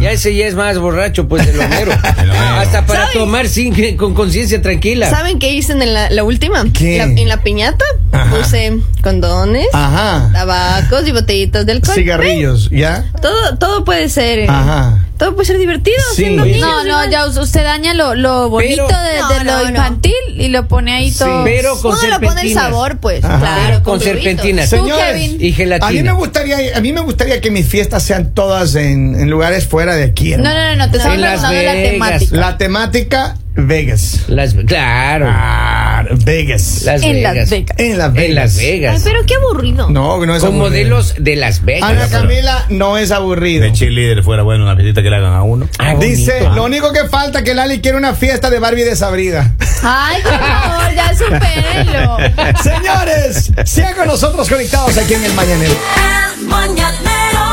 Ya 0.00 0.12
ese 0.12 0.34
ya 0.34 0.46
es 0.46 0.54
más 0.54 0.78
borracho, 0.78 1.28
pues, 1.28 1.46
Homero. 1.48 1.92
El 2.22 2.30
Homero. 2.30 2.54
Hasta 2.58 2.86
para 2.86 3.02
¿Sabe? 3.06 3.14
tomar 3.14 3.48
sin, 3.48 3.96
con 3.96 4.14
conciencia 4.14 4.60
tranquila. 4.62 5.08
¿Saben 5.10 5.38
qué 5.38 5.52
hice 5.52 5.72
en 5.72 5.92
la, 5.92 6.10
la 6.10 6.24
última? 6.24 6.64
¿Qué? 6.72 6.98
La- 6.98 7.04
en 7.04 7.28
la 7.28 7.42
piñata 7.42 7.84
Ajá. 8.12 8.36
puse 8.36 8.78
condones, 9.08 9.66
Ajá. 9.72 10.28
tabacos 10.32 11.06
y 11.08 11.12
botellitas 11.12 11.64
de 11.66 11.72
alcohol. 11.72 11.94
Cigarrillos, 11.94 12.68
¿ya? 12.70 13.04
Todo, 13.22 13.56
todo 13.58 13.84
puede 13.84 14.08
ser. 14.08 14.40
eh, 14.40 14.46
Ajá. 14.48 15.04
Todo 15.16 15.34
puede 15.34 15.46
ser 15.46 15.58
divertido. 15.58 15.96
Sí. 16.14 16.22
siendo 16.22 16.44
niños, 16.44 16.60
No, 16.60 16.84
no, 16.84 17.10
ya 17.10 17.26
us- 17.26 17.36
usted 17.38 17.64
daña 17.64 17.92
lo, 17.92 18.14
lo 18.14 18.48
bonito 18.50 18.86
Pero- 18.86 19.02
de, 19.02 19.18
No, 19.18 19.28
de 19.30 19.44
no, 19.44 19.44
lo 19.56 19.64
no. 19.64 19.70
infantil 19.70 20.12
y 20.36 20.46
lo 20.48 20.68
pone 20.68 20.92
ahí 20.94 21.10
Sí. 21.10 21.18
todo. 21.18 21.42
Pero 21.44 21.76
con 21.80 21.92
Uno 21.98 22.18
le 22.20 22.26
pone 22.26 22.42
el 22.42 22.54
sabor, 22.54 22.98
pues. 22.98 23.24
Ajá. 23.24 23.38
Claro, 23.38 23.62
Pero 23.66 23.82
con 23.82 23.94
con 23.94 24.00
serpentinas. 24.00 24.68
Señores, 24.68 25.04
Kevin. 25.12 25.38
Y 25.44 25.52
gelatina. 25.52 25.88
A 25.88 25.90
mí 25.90 26.02
me 26.02 26.12
gustaría, 26.12 26.76
a 26.76 26.80
mí 26.80 26.92
me 26.92 27.00
gustaría 27.00 27.40
que 27.40 27.50
mis 27.50 27.66
fiestas 27.66 28.02
sean 28.04 28.32
todas 28.32 28.76
en, 28.76 29.16
en 29.20 29.28
lugares 29.28 29.66
fuera 29.66 29.96
de 29.96 30.04
aquí. 30.04 30.36
No, 30.36 30.44
no, 30.44 30.54
no, 30.54 30.76
no, 30.76 30.90
te 30.90 30.98
estamos 30.98 31.18
preguntando 31.18 31.62
la 31.62 31.72
temática. 31.72 32.36
La 32.36 32.58
temática 32.58 33.36
Vegas. 33.60 34.20
Las, 34.28 34.54
claro. 34.54 35.26
Ah, 35.28 35.87
Vegas. 36.24 36.82
Las 36.84 37.02
En 37.02 37.12
Vegas. 37.14 37.34
Las 37.36 37.50
Vegas. 37.50 37.76
En 37.78 37.98
Las 37.98 38.12
Vegas. 38.12 38.28
En 38.28 38.34
Las 38.34 38.56
Vegas. 38.56 38.94
Ay, 38.96 39.02
pero 39.04 39.26
qué 39.26 39.34
aburrido. 39.34 39.90
No, 39.90 40.24
no 40.24 40.34
es 40.36 40.40
Con 40.42 40.54
aburrido. 40.54 40.68
modelos 40.70 41.14
de 41.18 41.36
Las 41.36 41.64
Vegas. 41.64 41.90
Ana 41.90 42.08
Camila 42.08 42.66
no 42.68 42.98
es 42.98 43.10
aburrido. 43.10 43.62
De 43.64 43.72
cheerleader 43.72 44.22
fuera 44.22 44.42
bueno 44.42 44.64
una 44.64 44.74
visita 44.74 45.02
que 45.02 45.10
le 45.10 45.16
hagan 45.16 45.32
a 45.34 45.42
uno. 45.42 45.68
Ah, 45.78 45.94
Dice, 45.94 46.32
bonito. 46.40 46.54
lo 46.54 46.64
único 46.64 46.92
que 46.92 47.08
falta 47.08 47.38
es 47.40 47.44
que 47.44 47.54
Lali 47.54 47.80
quiere 47.80 47.96
una 47.98 48.14
fiesta 48.14 48.50
de 48.50 48.58
Barbie 48.58 48.84
desabrida. 48.84 49.54
Ay, 49.82 50.22
por 50.22 50.32
favor, 50.38 50.94
ya 50.94 51.14
supérenlo. 51.14 52.16
Señores, 52.62 53.52
sigan 53.64 53.94
con 53.94 54.06
nosotros 54.08 54.48
conectados 54.48 54.96
aquí 54.98 55.14
en 55.14 55.24
el 55.24 55.32
Mañanero. 55.34 55.74
El 56.38 56.46
mañanero 56.46 57.47